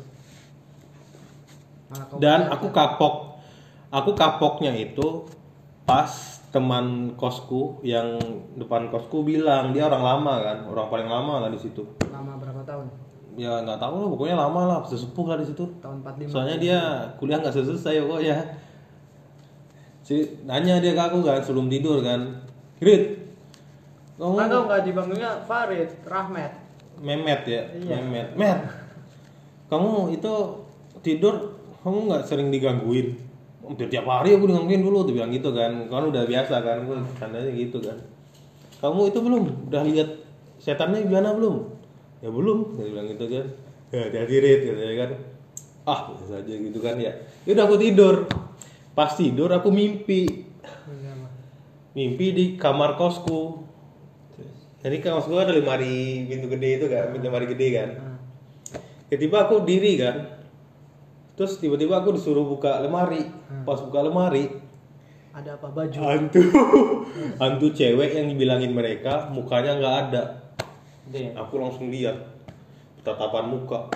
Kau 1.89 2.21
dan 2.21 2.53
aku 2.53 2.69
kapok. 2.69 3.41
Aku 3.89 4.13
kapoknya 4.13 4.75
itu 4.77 5.25
pas 5.87 6.11
teman 6.51 7.15
kosku 7.15 7.81
yang 7.87 8.19
depan 8.59 8.91
kosku 8.91 9.23
bilang 9.23 9.71
dia 9.71 9.87
orang 9.87 10.03
lama 10.03 10.35
kan 10.43 10.59
orang 10.67 10.89
paling 10.93 11.09
lama 11.09 11.35
lah 11.47 11.51
di 11.51 11.61
situ. 11.63 11.87
Lama 12.13 12.37
berapa 12.37 12.61
tahun? 12.67 13.07
ya 13.37 13.61
nggak 13.61 13.77
tahu 13.77 13.95
lah 14.01 14.09
pokoknya 14.17 14.37
lama 14.41 14.61
lah 14.65 14.77
sesepuh 14.89 15.25
lah 15.29 15.37
di 15.37 15.47
situ. 15.47 15.65
Tahun 15.79 16.01
45. 16.01 16.33
soalnya 16.33 16.57
dia 16.57 16.81
kuliah 17.21 17.39
nggak 17.39 17.53
selesai 17.53 18.01
pokoknya 18.03 18.37
si 20.07 20.15
nanya 20.47 20.79
dia 20.79 20.95
ke 20.95 21.03
aku 21.03 21.19
kan 21.21 21.43
sebelum 21.43 21.67
tidur 21.67 21.99
kan. 22.01 22.47
Grit. 22.79 23.19
Kamu 24.17 24.33
Kan 24.33 24.47
kau 24.49 24.63
nggak 24.65 24.83
dibangunnya 24.87 25.31
Farid, 25.45 25.91
Rahmat. 26.07 26.53
memet 26.97 27.43
ya 27.45 27.63
Iya. 27.75 28.01
memet. 28.01 28.29
Met 28.33 28.59
kamu 29.67 30.15
itu 30.15 30.33
tidur 31.03 31.59
kamu 31.83 31.99
nggak 32.09 32.23
sering 32.25 32.49
digangguin? 32.49 33.19
Hampir 33.61 33.91
tiap 33.91 34.07
hari 34.07 34.33
aku 34.33 34.47
digangguin 34.47 34.81
dulu 34.81 35.03
tuh 35.03 35.13
bilang 35.13 35.29
gitu 35.29 35.51
kan. 35.51 35.91
Kan 35.91 36.09
udah 36.09 36.23
biasa 36.25 36.55
kan 36.63 36.87
gue 36.87 36.97
tandanya 37.19 37.51
gitu 37.51 37.83
kan. 37.83 37.99
Kamu 38.79 39.11
itu 39.11 39.19
belum? 39.19 39.43
Udah 39.69 39.83
lihat 39.83 40.09
setannya 40.57 41.03
gimana 41.03 41.35
belum? 41.35 41.67
Ya 42.23 42.31
belum 42.31 42.79
dia 42.79 42.89
bilang 42.89 43.07
gitu 43.11 43.27
kan. 43.29 43.45
Ya 43.91 44.23
hati 44.23 44.37
rit 44.39 44.61
gitu 44.65 44.81
ya 44.81 44.95
kan. 45.05 45.11
Ah 45.85 46.01
biasa 46.15 46.41
aja 46.41 46.55
gitu 46.55 46.79
kan 46.79 46.97
ya. 46.97 47.13
Ya 47.45 47.51
udah 47.53 47.65
aku 47.69 47.77
tidur 47.77 48.25
pas 48.97 49.13
tidur 49.13 49.53
aku 49.53 49.69
mimpi. 49.69 50.49
Mimpi 51.93 52.27
di 52.33 52.45
kamar 52.57 52.97
kosku. 52.97 53.61
Jadi 54.81 55.05
kamar 55.05 55.21
kosku 55.21 55.37
ada 55.37 55.53
lemari 55.53 56.25
pintu 56.25 56.49
gede 56.49 56.81
itu 56.81 56.87
kan 56.89 57.13
lemari 57.13 57.47
gede 57.53 57.69
kan. 57.77 57.89
Tiba-tiba 59.13 59.37
aku 59.47 59.63
diri 59.63 59.93
kan. 60.01 60.17
Terus 61.37 61.61
tiba-tiba 61.61 62.01
aku 62.01 62.17
disuruh 62.17 62.49
buka 62.49 62.81
lemari. 62.81 63.29
Pas 63.69 63.79
buka 63.85 64.01
lemari 64.01 64.49
Ada 65.37 65.61
apa 65.61 65.69
baju? 65.69 65.99
hantu. 66.01 66.41
Hantu 67.37 67.67
cewek 67.77 68.17
yang 68.17 68.33
dibilangin 68.33 68.73
mereka 68.73 69.29
mukanya 69.29 69.77
nggak 69.77 69.97
ada. 70.09 70.23
Aku 71.37 71.61
langsung 71.61 71.93
lihat 71.93 72.17
tatapan 73.05 73.45
muka. 73.53 73.93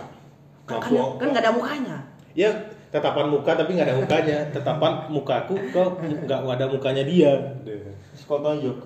Kan 0.69 0.85
kan 1.17 1.27
nggak 1.33 1.43
ada 1.49 1.53
mukanya. 1.57 1.97
ya 2.37 2.53
tatapan 2.90 3.26
muka 3.31 3.55
tapi 3.55 3.79
nggak 3.79 3.88
ada 3.88 3.96
mukanya. 3.96 4.38
Tatapan 4.50 4.92
mukaku 5.09 5.55
kok 5.70 6.03
nggak 6.26 6.42
ada 6.59 6.66
mukanya 6.66 7.03
dia. 7.07 7.33
Kau 8.26 8.42
tonjok. 8.42 8.79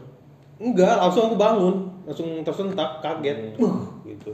enggak 0.60 0.94
langsung 1.00 1.32
aku 1.32 1.36
bangun. 1.40 1.74
Langsung 2.04 2.28
tersentak 2.44 3.00
kaget. 3.00 3.56
Uh 3.58 3.84
gitu. 4.04 4.32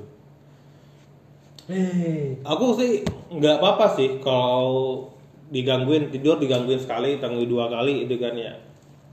Hei. 1.70 2.34
aku 2.42 2.74
sih 2.74 3.06
nggak 3.30 3.62
apa-apa 3.62 3.94
sih 3.94 4.18
kalau 4.18 5.06
digangguin 5.54 6.10
tidur 6.10 6.34
digangguin 6.42 6.82
sekali 6.82 7.22
tangguh 7.22 7.46
dua 7.46 7.70
kali 7.70 8.10
itu 8.10 8.18
kan 8.18 8.34
ya. 8.34 8.52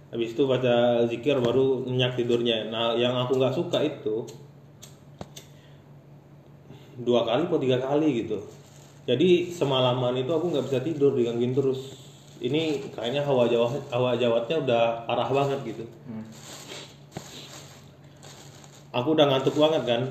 Habis 0.10 0.34
itu 0.34 0.50
baca 0.50 1.06
zikir 1.06 1.38
baru 1.38 1.86
nyenyak 1.86 2.18
tidurnya. 2.18 2.74
Nah 2.74 2.98
yang 2.98 3.14
aku 3.14 3.38
nggak 3.38 3.54
suka 3.54 3.78
itu 3.86 4.26
dua 6.98 7.22
kali 7.30 7.46
atau 7.46 7.62
tiga 7.62 7.78
kali 7.78 8.26
gitu 8.26 8.42
jadi 9.08 9.48
semalaman 9.48 10.20
itu 10.20 10.28
aku 10.36 10.52
nggak 10.52 10.68
bisa 10.68 10.80
tidur 10.84 11.16
digangguin 11.16 11.56
terus. 11.56 11.96
Ini 12.44 12.92
kayaknya 12.92 13.24
hawa 13.24 13.48
jawa 13.48 13.72
hawa 13.88 14.20
jawatnya 14.20 14.68
udah 14.68 14.84
parah 15.08 15.32
banget 15.32 15.60
gitu. 15.64 15.88
Aku 18.92 19.16
udah 19.16 19.32
ngantuk 19.32 19.56
banget 19.56 19.88
kan. 19.88 20.02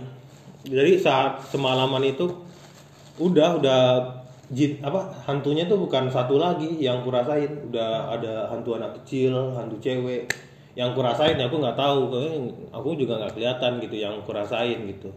Jadi 0.64 0.96
saat 0.96 1.44
semalaman 1.52 2.09
itu 2.09 2.24
udah 3.20 3.61
udah 3.61 3.82
jin 4.46 4.80
apa 4.80 5.12
hantunya 5.28 5.68
tuh 5.68 5.76
bukan 5.76 6.09
satu 6.09 6.40
lagi 6.40 6.80
yang 6.80 7.04
kurasain. 7.04 7.68
Udah 7.68 8.16
ada 8.16 8.48
hantu 8.48 8.80
anak 8.80 8.96
kecil 9.04 9.52
hantu 9.52 9.76
cewek. 9.76 10.24
Yang 10.72 10.96
kurasain 10.96 11.37
ya 11.37 11.52
aku 11.52 11.61
nggak 11.61 11.76
tahu. 11.76 12.16
Aku 12.72 12.96
juga 12.96 13.20
nggak 13.20 13.37
kelihatan 13.37 13.76
gitu 13.85 14.00
yang 14.00 14.24
kurasain 14.24 14.88
gitu. 14.88 15.12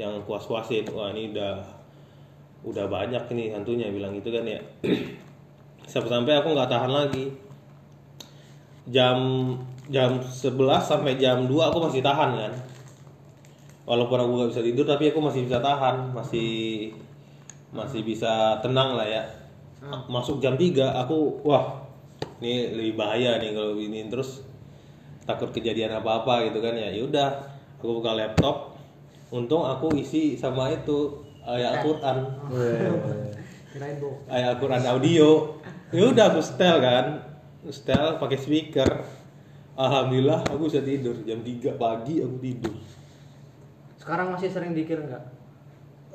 Yang 0.00 0.24
kuas 0.24 0.48
kuasin 0.48 0.88
wah 0.96 1.12
ini 1.12 1.36
udah 1.36 1.79
udah 2.60 2.84
banyak 2.88 3.24
ini 3.32 3.56
hantunya 3.56 3.88
bilang 3.88 4.12
gitu 4.16 4.28
kan 4.32 4.44
ya. 4.44 4.60
Sampai 5.90 6.12
sampai 6.12 6.38
aku 6.38 6.54
nggak 6.54 6.70
tahan 6.70 6.92
lagi. 6.92 7.26
Jam 8.90 9.18
jam 9.90 10.22
11 10.22 10.54
sampai 10.78 11.18
jam 11.18 11.50
2 11.50 11.50
aku 11.50 11.78
masih 11.82 11.98
tahan 11.98 12.30
kan. 12.38 12.52
Walaupun 13.88 14.22
aku 14.22 14.30
nggak 14.38 14.50
bisa 14.54 14.62
tidur 14.62 14.86
tapi 14.86 15.10
aku 15.10 15.18
masih 15.18 15.50
bisa 15.50 15.58
tahan 15.58 16.14
masih 16.14 16.50
masih 17.74 18.06
bisa 18.06 18.62
tenang 18.62 18.94
lah 18.94 19.08
ya. 19.08 19.22
Masuk 20.06 20.38
jam 20.38 20.54
3 20.54 20.94
aku 21.06 21.42
wah 21.42 21.82
ini 22.38 22.70
lebih 22.70 22.94
bahaya 22.94 23.42
nih 23.42 23.50
kalau 23.50 23.74
ini. 23.74 24.06
Terus 24.06 24.46
takut 25.26 25.50
kejadian 25.50 25.90
apa 25.90 26.22
apa 26.22 26.46
gitu 26.46 26.62
kan 26.62 26.78
ya. 26.78 26.92
Yaudah 26.94 27.50
aku 27.82 27.98
buka 27.98 28.14
laptop. 28.14 28.78
Untung 29.34 29.66
aku 29.66 29.90
isi 29.98 30.38
sama 30.38 30.70
itu 30.70 31.29
ayat 31.46 31.80
Al-Quran. 31.80 32.16
Kirain 33.70 33.96
bu. 34.02 34.10
ayat 34.26 34.58
Al-Quran 34.58 34.82
audio. 34.86 35.28
Ya 35.90 36.02
udah 36.10 36.24
aku 36.34 36.40
setel 36.42 36.76
kan. 36.82 37.06
Setel 37.68 38.18
pakai 38.18 38.38
speaker. 38.38 38.90
Alhamdulillah 39.78 40.44
aku 40.46 40.68
bisa 40.68 40.84
tidur. 40.84 41.16
Jam 41.24 41.40
3 41.40 41.80
pagi 41.80 42.20
aku 42.20 42.36
tidur. 42.42 42.76
Sekarang 44.00 44.32
masih 44.32 44.48
sering 44.50 44.72
dikir 44.72 45.00
nggak? 45.00 45.40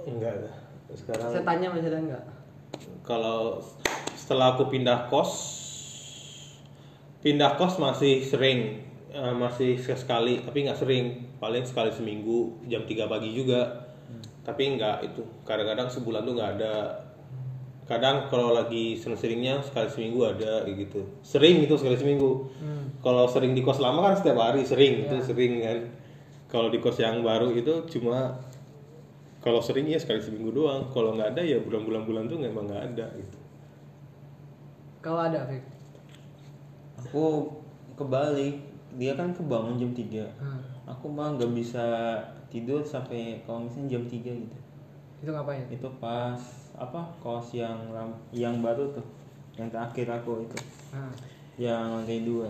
enggak 0.05 0.37
dah. 0.37 0.55
sekarang 0.93 1.33
Saya 1.33 1.43
tanya 1.43 1.67
masih 1.73 1.89
ada 1.89 1.99
nggak? 2.01 2.23
kalau 3.01 3.63
setelah 4.17 4.53
aku 4.57 4.69
pindah 4.69 5.09
kos 5.09 5.31
pindah 7.25 7.57
kos 7.57 7.81
masih 7.81 8.21
sering. 8.21 8.85
Eh, 9.15 9.33
masih 9.33 9.79
sekali 9.79 10.43
tapi 10.43 10.67
nggak 10.67 10.77
sering. 10.77 11.25
Paling 11.41 11.65
sekali 11.65 11.89
seminggu 11.89 12.61
jam 12.69 12.85
3 12.85 13.09
pagi 13.09 13.33
juga 13.33 13.84
tapi 14.45 14.77
nggak 14.77 14.97
itu 15.01 15.25
kadang-kadang 15.41 15.89
sebulan 15.89 16.21
tuh 16.21 16.33
nggak 16.37 16.51
ada. 16.61 16.73
Kadang 17.85 18.29
kalau 18.33 18.49
lagi 18.49 18.97
sering-seringnya 18.97 19.61
sekali 19.61 19.85
seminggu 19.89 20.25
ada 20.25 20.65
gitu. 20.65 21.05
Sering 21.21 21.65
itu 21.65 21.73
sekali 21.77 21.97
seminggu. 21.97 22.49
Kalau 23.01 23.29
sering 23.29 23.53
di 23.53 23.61
kos 23.61 23.77
lama 23.77 24.09
kan 24.09 24.17
setiap 24.17 24.41
hari 24.41 24.65
sering 24.65 25.05
itu 25.05 25.17
sering 25.21 25.61
kan. 25.61 25.79
Kalau 26.49 26.69
di 26.69 26.81
kos 26.81 26.97
yang 26.97 27.21
baru 27.21 27.53
itu 27.53 27.85
cuma 27.89 28.41
kalau 29.41 29.61
sering 29.61 29.85
ya 29.85 30.01
sekali 30.01 30.17
seminggu 30.17 30.49
doang. 30.49 30.89
Kalau 30.89 31.13
nggak 31.13 31.37
ada 31.37 31.41
ya 31.45 31.61
bulan-bulan-bulan 31.61 32.25
tuh 32.25 32.41
emang 32.41 32.65
nggak 32.65 32.83
ada 32.93 33.05
gitu. 33.21 33.37
Kau 35.05 35.21
ada, 35.21 35.45
Fik? 35.45 35.61
Aku 37.05 37.53
kebalik. 37.93 38.57
Dia 38.95 39.13
kan 39.13 39.31
kebangun 39.31 39.75
jam 39.75 39.91
3. 39.91 40.23
Hmm. 40.35 40.59
Aku 40.87 41.07
mah 41.07 41.35
nggak 41.35 41.51
bisa 41.51 41.85
tidur 42.47 42.79
sampai 42.81 43.43
kalau 43.43 43.65
misalnya 43.65 43.91
jam 43.91 44.03
3 44.03 44.31
gitu. 44.31 44.57
Itu 45.19 45.29
ngapain? 45.29 45.67
Itu 45.67 45.91
pas 45.97 46.39
apa 46.73 47.11
kos 47.19 47.51
yang 47.51 47.91
ram- 47.91 48.19
yang 48.31 48.59
baru 48.59 48.91
tuh. 48.91 49.05
Yang 49.55 49.67
terakhir 49.71 50.07
aku 50.13 50.31
itu. 50.41 50.57
Nah, 50.91 51.11
Yang 51.55 51.83
lantai 51.89 52.19
dua. 52.21 52.49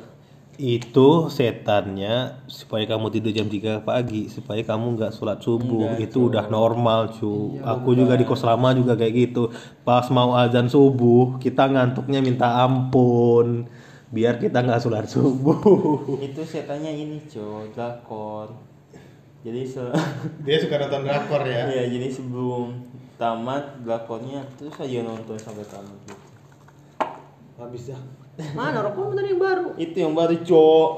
itu 0.56 1.28
setannya 1.28 2.16
supaya 2.48 2.88
kamu 2.88 3.12
tidur 3.12 3.30
jam 3.30 3.44
3 3.46 3.84
pagi 3.84 4.32
supaya 4.32 4.64
kamu 4.64 4.96
nggak 4.96 5.12
sholat 5.12 5.38
subuh 5.38 5.92
Enggak, 5.92 6.08
itu 6.08 6.32
udah 6.32 6.48
normal 6.48 7.12
cu 7.12 7.60
aku 7.60 7.92
juga 7.92 8.16
di 8.16 8.24
kos 8.24 8.40
lama 8.42 8.72
juga 8.72 8.96
kayak 8.96 9.14
gitu 9.14 9.52
pas 9.84 10.08
mau 10.08 10.32
azan 10.32 10.66
subuh 10.66 11.36
kita 11.38 11.68
ngantuknya 11.68 12.24
minta 12.24 12.64
ampun 12.64 13.68
biar 14.16 14.40
kita 14.40 14.64
nggak 14.64 14.80
sholat 14.80 15.04
subuh 15.04 15.60
Itu 16.24 16.48
setannya 16.48 16.96
ini, 16.96 17.20
cow, 17.28 17.68
drakor. 17.76 18.56
Jadi 19.44 19.62
se 19.68 19.84
dia 20.48 20.58
suka 20.58 20.80
nonton 20.80 21.04
drakor 21.04 21.44
ya 21.44 21.68
Iya, 21.68 21.84
jadi 22.00 22.08
sebelum 22.08 22.80
tamat 23.20 23.84
drakornya 23.84 24.48
terus 24.56 24.76
aja 24.80 25.04
nonton 25.04 25.36
sampai 25.36 25.68
tamat 25.68 25.96
gitu. 26.08 26.24
habis 27.56 27.88
dah 27.88 28.02
mana 28.52 28.84
rokok 28.84 29.16
tadi 29.16 29.32
yang 29.32 29.40
baru? 29.40 29.68
Itu 29.80 29.96
yang 29.96 30.12
baru, 30.12 30.36
cok. 30.44 30.92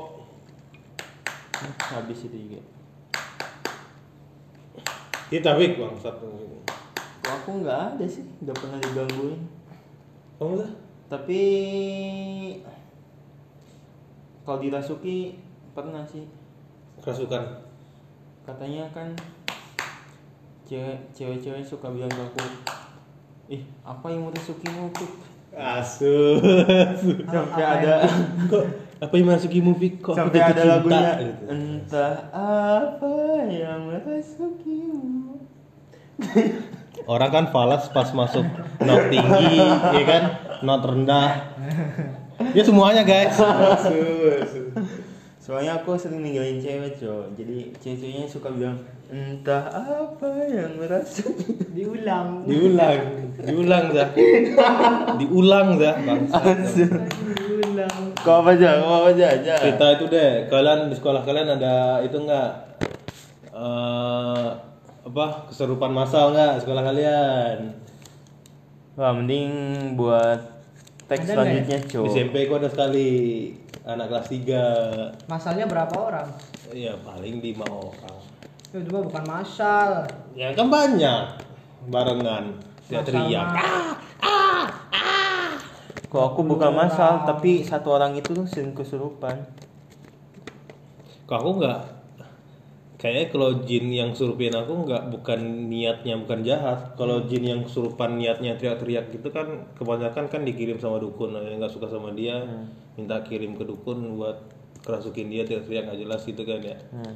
Habis 1.93 2.25
itu 2.30 2.38
juga. 2.38 2.62
kita 5.27 5.60
wik 5.60 5.75
bang 5.75 5.95
satu 5.99 6.32
aku 7.27 7.49
nggak 7.60 7.80
ada 7.99 8.06
sih, 8.08 8.23
nggak 8.39 8.58
pernah 8.58 8.80
digangguin. 8.80 9.41
kamu 10.39 10.53
dah 10.63 10.71
Tapi 11.12 11.41
kalau 14.47 14.63
dirasuki 14.63 15.36
pernah 15.75 16.07
sih. 16.07 16.23
kerasukan 17.03 17.67
Katanya 18.47 18.88
kan 18.95 19.12
cewek 20.63 21.12
cewek-cewek 21.12 21.67
suka 21.67 21.91
bilang 21.91 22.07
ke 22.07 22.23
aku, 22.23 22.43
ih 23.51 23.67
apa 23.83 24.07
yang 24.07 24.31
merasukimu 24.31 24.88
Fik?" 24.95 25.12
asu 25.51 26.39
Sampai 27.33 27.63
ada 27.65 28.07
kok 28.47 28.63
apa 29.03 29.13
yang 29.19 29.27
masuki 29.29 29.60
movie 29.60 29.99
kok 29.99 30.15
aku 30.15 30.31
sampai 30.31 30.39
ada 30.39 30.53
cinta 30.55 30.71
lagunya 30.79 31.12
gitu. 31.21 31.43
entah 31.51 32.15
apa 32.79 33.15
yang 33.51 33.79
merasukimu. 33.91 35.43
Orang 37.05 37.29
kan 37.29 37.45
falas 37.53 37.91
pas 37.93 38.10
masuk 38.10 38.41
not 38.81 39.12
tinggi, 39.13 39.60
ya 39.69 40.03
kan? 40.07 40.23
Not 40.65 40.81
rendah. 40.81 41.29
Ya 42.54 42.62
semuanya 42.62 43.02
guys. 43.02 43.34
Soalnya 45.47 45.80
aku 45.80 45.95
sering 45.95 46.19
ninggalin 46.19 46.60
cewek, 46.60 47.00
cowok. 47.00 47.32
Jadi 47.39 47.71
cewek-ceweknya 47.80 48.28
suka 48.28 48.52
bilang 48.52 48.84
entah 49.08 49.63
apa 49.71 50.43
yang 50.43 50.76
merasuki. 50.76 51.56
Diulang. 51.71 52.43
Diulang, 52.43 53.32
diulang 53.39 53.86
dah. 53.95 54.12
Diulang 55.15 55.80
dah. 55.80 55.95
Diulang. 56.04 57.95
Kau 58.19 58.43
apa 58.43 58.60
aja, 58.60 58.84
kau 58.84 58.91
apa 58.91 59.15
aja, 59.15 59.39
aja. 59.39 59.56
Cerita 59.56 59.88
itu 59.95 60.12
deh, 60.12 60.52
kalian 60.52 60.91
di 60.91 61.00
sekolah 61.00 61.23
kalian 61.23 61.56
ada 61.56 62.04
itu 62.04 62.19
enggak 62.19 62.52
eh 63.56 64.47
apa 65.08 65.47
keserupan 65.47 65.95
masal 65.95 66.36
nggak 66.36 66.60
sekolah 66.60 66.84
kalian? 66.84 67.71
Wah, 69.00 69.15
mending 69.15 69.52
buat 69.95 70.56
teks 71.07 71.23
Ada 71.23 71.33
selanjutnya, 71.33 71.77
Di 71.79 71.87
cowok. 71.89 72.07
SMP 72.11 72.35
ku 72.47 72.53
ada 72.59 72.69
sekali 72.69 73.09
anak 73.87 74.05
kelas 74.11 74.27
3 74.27 75.31
Masalnya 75.31 75.65
berapa 75.65 75.95
orang? 75.95 76.27
Ya 76.75 76.93
paling 76.99 77.39
lima 77.39 77.63
orang. 77.67 78.19
Itu 78.67 78.83
juga 78.83 78.99
bukan 79.07 79.23
masal. 79.23 80.03
Ya 80.35 80.51
kan 80.51 80.67
banyak 80.67 81.39
barengan 81.87 82.59
tidak 82.87 83.03
teriak. 83.07 83.47
Kok 86.07 86.23
aku 86.23 86.41
bukan 86.47 86.71
masal, 86.71 87.27
tapi 87.27 87.63
satu 87.67 87.91
orang 87.99 88.15
itu 88.15 88.31
sering 88.47 88.71
kesurupan. 88.71 89.43
Kok 91.27 91.35
aku 91.35 91.49
nggak 91.59 91.79
kayaknya 92.97 93.25
kalau 93.29 93.49
jin 93.62 93.93
yang 93.93 94.12
surupin 94.17 94.57
aku 94.57 94.86
nggak 94.86 95.13
bukan 95.13 95.69
niatnya 95.69 96.17
bukan 96.17 96.41
jahat. 96.41 96.97
Kalau 96.97 97.29
jin 97.29 97.45
yang 97.45 97.62
kesurupan 97.62 98.17
niatnya 98.17 98.57
teriak-teriak 98.57 99.13
gitu 99.13 99.29
kan 99.29 99.69
kebanyakan 99.77 100.25
kan 100.27 100.41
dikirim 100.41 100.81
sama 100.81 100.97
dukun 100.97 101.38
yang 101.38 101.62
nggak 101.62 101.73
suka 101.73 101.88
sama 101.88 102.12
dia 102.17 102.41
minta 102.97 103.21
kirim 103.21 103.53
ke 103.53 103.63
dukun 103.63 104.17
buat 104.17 104.41
kerasukin 104.81 105.29
dia 105.29 105.45
teriak-teriak 105.45 105.93
nggak 105.93 105.99
jelas 106.01 106.21
gitu 106.25 106.41
kan 106.41 106.60
ya. 106.65 106.77
Hmm. 106.89 107.13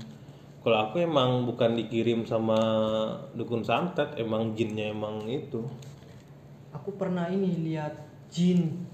Kalau 0.61 0.77
aku 0.77 1.01
emang 1.01 1.49
bukan 1.49 1.73
dikirim 1.73 2.29
sama 2.29 2.61
dukun 3.33 3.65
santet, 3.65 4.13
emang 4.21 4.53
jinnya 4.53 4.93
emang 4.93 5.25
itu. 5.25 5.65
Aku 6.69 6.93
pernah 6.93 7.25
ini 7.33 7.57
lihat 7.65 7.97
jin 8.29 8.85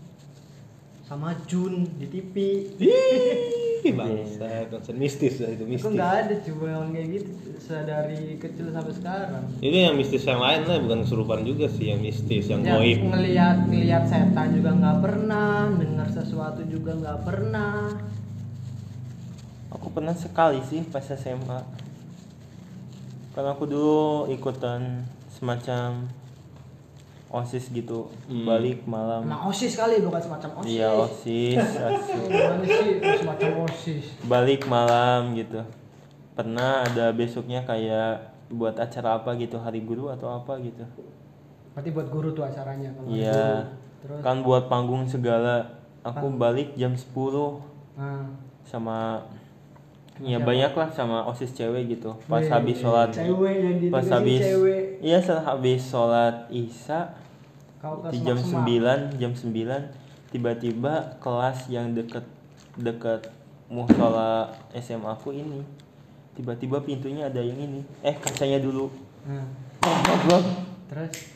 sama 1.08 1.32
Jun 1.48 1.88
di 1.96 2.06
TV. 2.06 2.36
Ih, 2.78 3.94
bangsa, 3.96 4.68
konsen 4.68 5.00
mistis 5.00 5.40
lah 5.40 5.50
itu 5.50 5.64
Aku 5.64 5.72
mistis. 5.72 5.94
nggak 5.96 6.14
ada 6.20 6.36
coba 6.44 6.66
yang 6.68 6.88
kayak 6.92 7.08
gitu 7.16 7.32
dari 7.80 8.20
kecil 8.36 8.66
sampai 8.70 8.94
sekarang. 8.94 9.44
Itu 9.58 9.76
yang 9.78 9.96
mistis 9.96 10.24
yang 10.24 10.40
lain 10.40 10.62
lah, 10.64 10.78
bukan 10.78 11.00
kesurupan 11.02 11.40
juga 11.42 11.66
sih 11.68 11.86
yang 11.88 12.02
mistis, 12.02 12.48
yang 12.48 12.60
Ya, 12.62 12.76
goib. 12.76 13.00
ngelihat 13.00 13.58
ngelihat 13.66 14.04
setan 14.04 14.48
juga 14.52 14.72
nggak 14.74 14.98
pernah, 15.00 15.72
dengar 15.74 16.08
sesuatu 16.10 16.62
juga 16.66 16.92
nggak 16.94 17.20
pernah. 17.24 17.96
Aku 19.70 19.88
pernah 19.90 20.12
sekali 20.12 20.60
sih 20.62 20.84
pas 20.84 21.04
SMA. 21.04 21.60
Karena 23.32 23.54
aku 23.54 23.64
dulu 23.64 24.28
ikutan 24.28 25.06
semacam 25.30 26.10
osis 27.28 27.70
gitu, 27.70 28.08
Hmm. 28.26 28.48
balik 28.48 28.88
malam. 28.88 29.28
Emang 29.28 29.48
osis 29.48 29.76
kali 29.76 30.00
bukan 30.00 30.22
semacam 30.22 30.64
osis. 30.64 30.70
Iya 30.72 30.90
osis, 30.96 31.60
asu. 31.60 32.20
Gimana 32.32 32.64
sih 32.64 32.90
semacam 33.20 33.52
osis? 33.68 34.06
balik 34.24 34.62
malam 34.66 35.36
gitu. 35.36 35.60
Pernah 36.34 36.88
ada 36.88 37.12
besoknya 37.12 37.62
kayak 37.62 38.22
buat 38.48 38.80
acara 38.80 39.20
apa 39.20 39.36
gitu 39.36 39.60
hari 39.60 39.84
guru 39.84 40.08
atau 40.08 40.32
apa 40.32 40.56
gitu. 40.64 40.88
Berarti 41.76 41.90
buat 41.92 42.08
guru 42.08 42.32
tuh 42.32 42.48
acaranya 42.48 42.90
kalau 42.96 43.12
ada 43.12 43.18
Iya. 43.18 43.48
Terus 43.98 44.20
Kan 44.24 44.38
buat 44.42 44.72
panggung 44.72 45.04
segala. 45.04 45.68
Aku 46.02 46.32
balik 46.32 46.80
jam 46.80 46.96
10 46.96 47.60
nah, 48.00 48.24
sama 48.64 49.20
ya 50.20 50.38
banyak 50.42 50.74
lah 50.74 50.90
sama 50.90 51.22
osis 51.26 51.54
cewek 51.54 51.94
gitu. 51.94 52.16
Pas 52.26 52.42
Weh, 52.42 52.50
habis 52.50 52.78
sholat 52.78 53.10
cewek 53.14 53.54
yang 53.54 53.78
pas 53.94 54.06
habis 54.08 54.42
cewek. 54.42 54.82
iya 55.00 55.18
setelah 55.22 55.46
habis 55.54 55.82
sholat 55.84 56.36
isya 56.50 57.14
di 58.10 58.20
jam. 58.26 58.38
9 58.38 58.66
jam 59.16 59.32
9 59.32 60.34
tiba-tiba 60.34 60.94
kelas 61.22 61.70
yang 61.70 61.94
deket 61.94 62.26
deket 62.76 63.30
musola 63.68 64.50
SMA 64.74 65.08
aku 65.08 65.32
ini 65.32 65.62
tiba-tiba 66.34 66.82
pintunya 66.82 67.30
ada 67.30 67.40
yang 67.40 67.58
ini 67.58 67.82
eh 68.02 68.16
kacanya 68.16 68.58
dulu 68.58 68.90
Nah, 69.28 69.44
Blok. 70.24 70.44
terus 70.88 71.36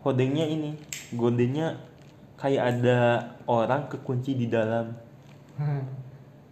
hodengnya 0.00 0.46
ini 0.46 0.78
gondenya 1.12 1.74
kayak 2.34 2.78
ada 2.78 2.98
orang 3.44 3.86
kekunci 3.86 4.34
di 4.34 4.46
dalam 4.46 4.94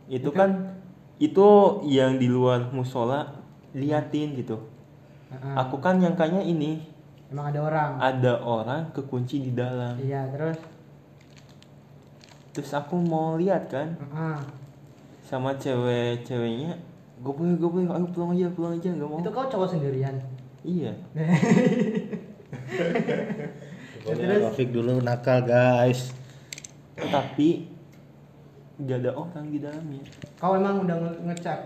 itu 0.07 0.31
kan 0.31 0.82
itu 1.23 1.49
yang 1.87 2.19
di 2.19 2.27
luar 2.27 2.75
musola 2.75 3.31
liatin 3.71 4.35
gitu. 4.35 4.59
Heeh. 5.31 5.55
aku 5.55 5.79
kan 5.79 6.03
nyangkanya 6.03 6.43
ini. 6.43 6.83
Emang 7.31 7.49
ada 7.49 7.61
orang? 7.65 7.91
Ada 8.03 8.33
orang 8.43 8.83
kekunci 8.93 9.41
di 9.41 9.53
dalam. 9.55 9.97
Iya 10.03 10.29
terus? 10.35 10.59
Terus 12.53 12.71
aku 12.75 12.99
mau 13.01 13.39
lihat 13.39 13.71
kan? 13.71 13.95
Heeh. 13.97 14.39
sama 15.23 15.57
cewek-ceweknya 15.57 16.77
gue 17.23 17.33
boleh 17.33 17.55
gue 17.57 17.71
boleh 17.71 17.87
ayo 17.89 18.05
pulang 18.11 18.35
aja 18.35 18.51
pulang 18.53 18.75
aja 18.77 18.91
nggak 18.91 19.09
mau. 19.09 19.23
Itu 19.23 19.31
kau 19.31 19.47
cowok 19.47 19.69
sendirian? 19.79 20.19
Iya. 20.67 20.93
Pokoknya 24.03 24.43
Taufik 24.43 24.75
dulu 24.75 24.99
nakal 25.01 25.47
guys. 25.47 26.11
tapi 26.99 27.72
nggak 28.75 28.99
ada 28.99 29.11
orang 29.13 29.45
di 29.47 29.59
dalamnya. 29.59 30.03
Kau 30.35 30.55
emang 30.55 30.83
udah 30.83 30.97
nge- 30.99 31.21
ngecek? 31.25 31.61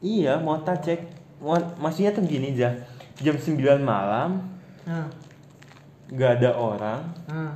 Iya 0.00 0.36
mau 0.36 0.58
tak 0.58 0.80
cek. 0.80 1.00
Mau 1.38 1.54
maksudnya 1.76 2.10
tuh 2.10 2.22
gini 2.22 2.52
aja 2.52 2.72
jam 3.16 3.34
9 3.34 3.56
malam 3.78 4.48
nah 4.82 5.06
nggak 6.08 6.30
ada 6.36 6.50
orang. 6.52 7.00
Nah 7.26 7.52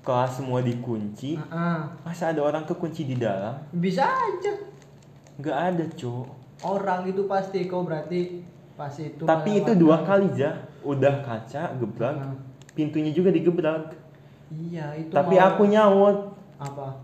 kelas 0.00 0.36
semua 0.36 0.60
dikunci. 0.60 1.40
Nah, 1.40 1.88
masa 2.00 2.28
ada 2.28 2.40
orang 2.40 2.62
kekunci 2.62 3.04
di 3.04 3.16
dalam? 3.16 3.56
Bisa 3.70 4.04
aja. 4.04 4.52
Nggak 5.36 5.58
ada 5.66 5.84
cuk. 5.90 6.26
Orang 6.60 7.04
itu 7.04 7.24
pasti 7.24 7.64
kau 7.64 7.82
berarti 7.82 8.44
pas 8.74 8.90
itu 8.92 9.22
tapi 9.22 9.62
itu 9.62 9.70
dua 9.72 10.02
kali 10.02 10.34
ja 10.34 10.50
udah 10.82 11.22
kaca 11.22 11.78
gebrak 11.78 12.18
pintunya 12.74 13.14
juga 13.14 13.30
digebrak 13.30 13.94
iya 14.50 14.90
itu 14.92 15.08
tapi 15.08 15.38
mau- 15.38 15.46
aku 15.46 15.62
nyaut 15.64 16.18
apa 16.58 16.98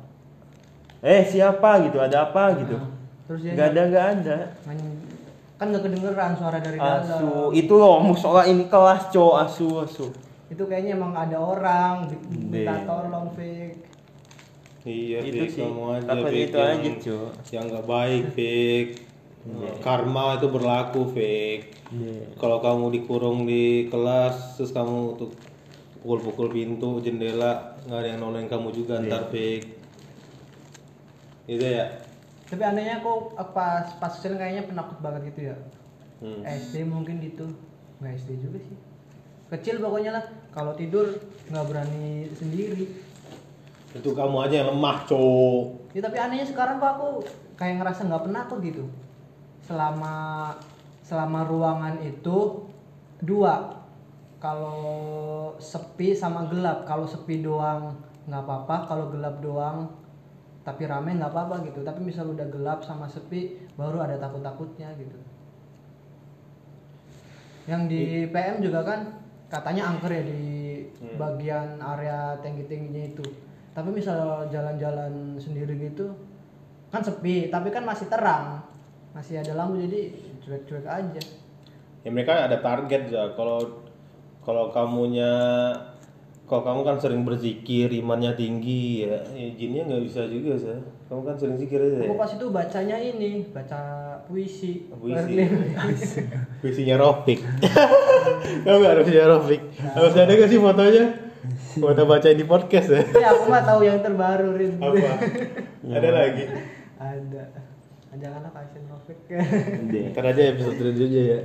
eh 1.00 1.22
siapa 1.24 1.80
gitu 1.84 1.96
ada 1.96 2.28
apa 2.28 2.56
gitu 2.58 2.76
Nah, 2.76 2.88
terus 3.26 3.40
dia 3.40 3.52
nggak 3.54 3.68
ada 3.70 3.82
nggak 3.86 4.06
ada 4.16 4.38
kan 5.56 5.66
nggak 5.68 5.82
kedengeran 5.84 6.32
suara 6.34 6.58
dari 6.58 6.76
dalam 6.76 7.00
asu 7.00 7.52
itu 7.52 7.72
loh 7.72 8.00
musola 8.00 8.42
ini 8.44 8.64
kelas 8.66 9.08
cowok 9.08 9.36
asu 9.40 9.68
asu 9.80 10.06
itu 10.48 10.62
kayaknya 10.66 10.96
emang 10.96 11.14
ada 11.14 11.36
orang 11.36 12.10
minta 12.28 12.84
tolong 12.84 13.30
fake 13.32 13.88
Iya, 14.80 15.20
Itu 15.20 15.44
Fik, 15.44 15.50
sih. 15.52 15.60
kamu 15.60 15.82
aja 15.92 16.08
Fik, 16.24 16.40
itu 16.40 16.56
yang, 16.56 16.80
aja, 16.80 16.90
Cuk. 17.04 17.28
Yang 17.52 17.64
nggak 17.68 17.84
baik, 17.84 18.24
Fik. 18.32 18.86
Karma 19.84 20.40
itu 20.40 20.48
berlaku, 20.48 21.00
Fik. 21.12 21.60
Iya. 21.92 22.24
Kalau 22.40 22.64
kamu 22.64 22.88
dikurung 22.88 23.44
di 23.44 23.92
kelas, 23.92 24.56
terus 24.56 24.72
kamu 24.72 25.20
tuh 25.20 25.36
pukul-pukul 26.00 26.48
pintu, 26.48 26.96
jendela, 27.04 27.76
nggak 27.84 27.98
ada 28.00 28.08
yang 28.08 28.20
nolongin 28.24 28.48
kamu 28.48 28.72
juga 28.72 28.96
Iya. 28.96 29.12
ntar, 29.12 29.22
Fik. 29.28 29.79
Gitu 31.50 31.66
ya? 31.66 31.86
tapi 32.50 32.66
anehnya 32.66 32.98
kok 32.98 33.38
pas 33.54 33.86
pas 34.02 34.10
kecil 34.10 34.34
kayaknya 34.34 34.66
penakut 34.66 34.98
banget 34.98 35.30
gitu 35.30 35.54
ya. 35.54 35.56
Hmm. 36.18 36.42
SD 36.42 36.82
mungkin 36.82 37.22
gitu. 37.22 37.46
Nggak 38.02 38.18
SD 38.26 38.42
juga 38.42 38.58
sih. 38.58 38.76
Kecil 39.54 39.78
pokoknya 39.78 40.18
lah. 40.18 40.24
Kalau 40.50 40.74
tidur 40.74 41.14
nggak 41.46 41.66
berani 41.70 42.26
sendiri. 42.34 42.90
Itu 43.94 44.10
kamu 44.18 44.50
aja 44.50 44.66
yang 44.66 44.74
lemah, 44.74 45.06
Cok. 45.06 45.94
ya 45.94 46.00
tapi 46.02 46.16
anehnya 46.18 46.46
sekarang 46.46 46.78
kok 46.78 46.90
aku 46.98 47.08
kayak 47.54 47.82
ngerasa 47.82 48.10
nggak 48.10 48.24
penakut 48.26 48.58
gitu. 48.66 48.84
Selama 49.62 50.14
selama 51.06 51.46
ruangan 51.46 52.02
itu 52.02 52.66
dua. 53.22 53.78
Kalau 54.42 55.54
sepi 55.62 56.18
sama 56.18 56.50
gelap. 56.50 56.82
Kalau 56.82 57.06
sepi 57.06 57.46
doang 57.46 57.94
nggak 58.26 58.42
apa-apa. 58.42 58.90
Kalau 58.90 59.06
gelap 59.14 59.38
doang 59.38 59.99
tapi 60.60 60.84
rame 60.84 61.16
nggak 61.16 61.32
apa-apa 61.32 61.64
gitu. 61.68 61.80
Tapi 61.80 62.00
misal 62.04 62.32
udah 62.32 62.46
gelap 62.52 62.84
sama 62.84 63.08
sepi 63.08 63.56
baru 63.74 64.04
ada 64.04 64.20
takut-takutnya 64.20 64.92
gitu. 65.00 65.18
Yang 67.68 67.82
di 67.88 68.02
PM 68.28 68.60
juga 68.60 68.80
kan 68.84 69.00
katanya 69.50 69.94
angker 69.94 70.10
ya 70.10 70.22
di 70.24 70.42
bagian 71.16 71.80
area 71.80 72.36
tinggi-tingginya 72.44 73.04
itu. 73.16 73.26
Tapi 73.70 73.88
misal 73.94 74.50
jalan-jalan 74.50 75.38
sendiri 75.38 75.78
gitu 75.78 76.12
kan 76.90 77.00
sepi 77.06 77.48
tapi 77.48 77.70
kan 77.72 77.86
masih 77.86 78.10
terang. 78.10 78.60
Masih 79.10 79.42
ada 79.42 79.58
lampu 79.58 79.80
jadi 79.80 80.12
cuek-cuek 80.44 80.86
aja. 80.86 81.22
Ya 82.06 82.10
mereka 82.12 82.46
ada 82.46 82.62
target 82.62 83.10
ya. 83.10 83.32
Kalau 83.34 83.82
kalau 84.40 84.72
kamunya 84.72 85.32
kalau 86.50 86.66
kamu 86.66 86.80
kan 86.82 86.96
sering 86.98 87.22
berzikir, 87.22 87.94
imannya 87.94 88.34
tinggi 88.34 89.06
ya, 89.06 89.22
ya 89.30 89.54
jinnya 89.54 89.86
nggak 89.86 90.02
bisa 90.02 90.26
juga 90.26 90.58
sih. 90.58 90.82
Kamu 91.06 91.22
kan 91.22 91.38
sering 91.38 91.54
zikir 91.62 91.78
aja 91.78 92.02
ya. 92.02 92.10
aku 92.10 92.18
pas 92.18 92.30
itu 92.34 92.46
bacanya 92.50 92.96
ini 92.98 93.46
baca 93.54 93.80
puisi 94.26 94.90
Puisi. 94.90 95.46
Puisinya 96.60 96.98
Rofik. 96.98 97.38
Kamu 98.66 98.76
nggak 98.82 98.92
ada 98.98 99.02
puisinya 99.06 99.26
Rofik? 99.30 99.62
Harus 99.78 100.14
ada 100.18 100.32
gak 100.34 100.50
sih 100.50 100.58
fotonya? 100.58 101.04
Foto 101.78 102.02
baca 102.02 102.28
di 102.34 102.42
podcast 102.42 102.88
ya? 102.98 103.02
Tapi 103.06 103.26
aku 103.30 103.42
mah 103.46 103.62
tahu 103.62 103.80
yang 103.86 104.02
terbaru 104.02 104.50
Rin. 104.58 104.74
Apa? 104.82 105.10
ada 106.02 106.10
lagi? 106.10 106.44
ada 106.98 107.42
janganlah 108.18 108.50
kasihan 108.50 108.84
Rofik. 108.90 109.18
Ntar 110.10 110.24
aja 110.34 110.42
episode 110.50 110.76
selanjutnya 110.82 111.22
ya. 111.22 111.38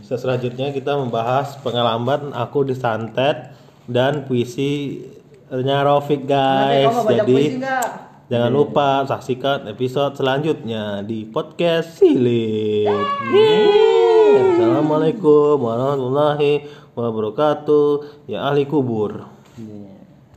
Selanjutnya 0.00 0.66
kita 0.72 0.96
membahas 0.96 1.60
pengalaman 1.60 2.32
aku 2.32 2.64
disantet 2.64 3.59
dan 3.90 4.22
puisinya 4.24 5.78
Rofik 5.82 6.30
guys. 6.30 6.94
baca 6.94 7.26
Jadi 7.26 7.26
puisi 7.26 7.58
jangan 8.30 8.52
lupa 8.54 9.02
saksikan 9.10 9.66
episode 9.66 10.14
selanjutnya 10.14 11.02
di 11.02 11.26
podcast 11.26 11.98
Silit. 11.98 12.86
Assalamualaikum 14.38 15.58
warahmatullahi 15.58 16.70
wabarakatuh. 16.94 17.86
Ya 18.30 18.46
ahli 18.46 18.70
kubur. 18.70 19.26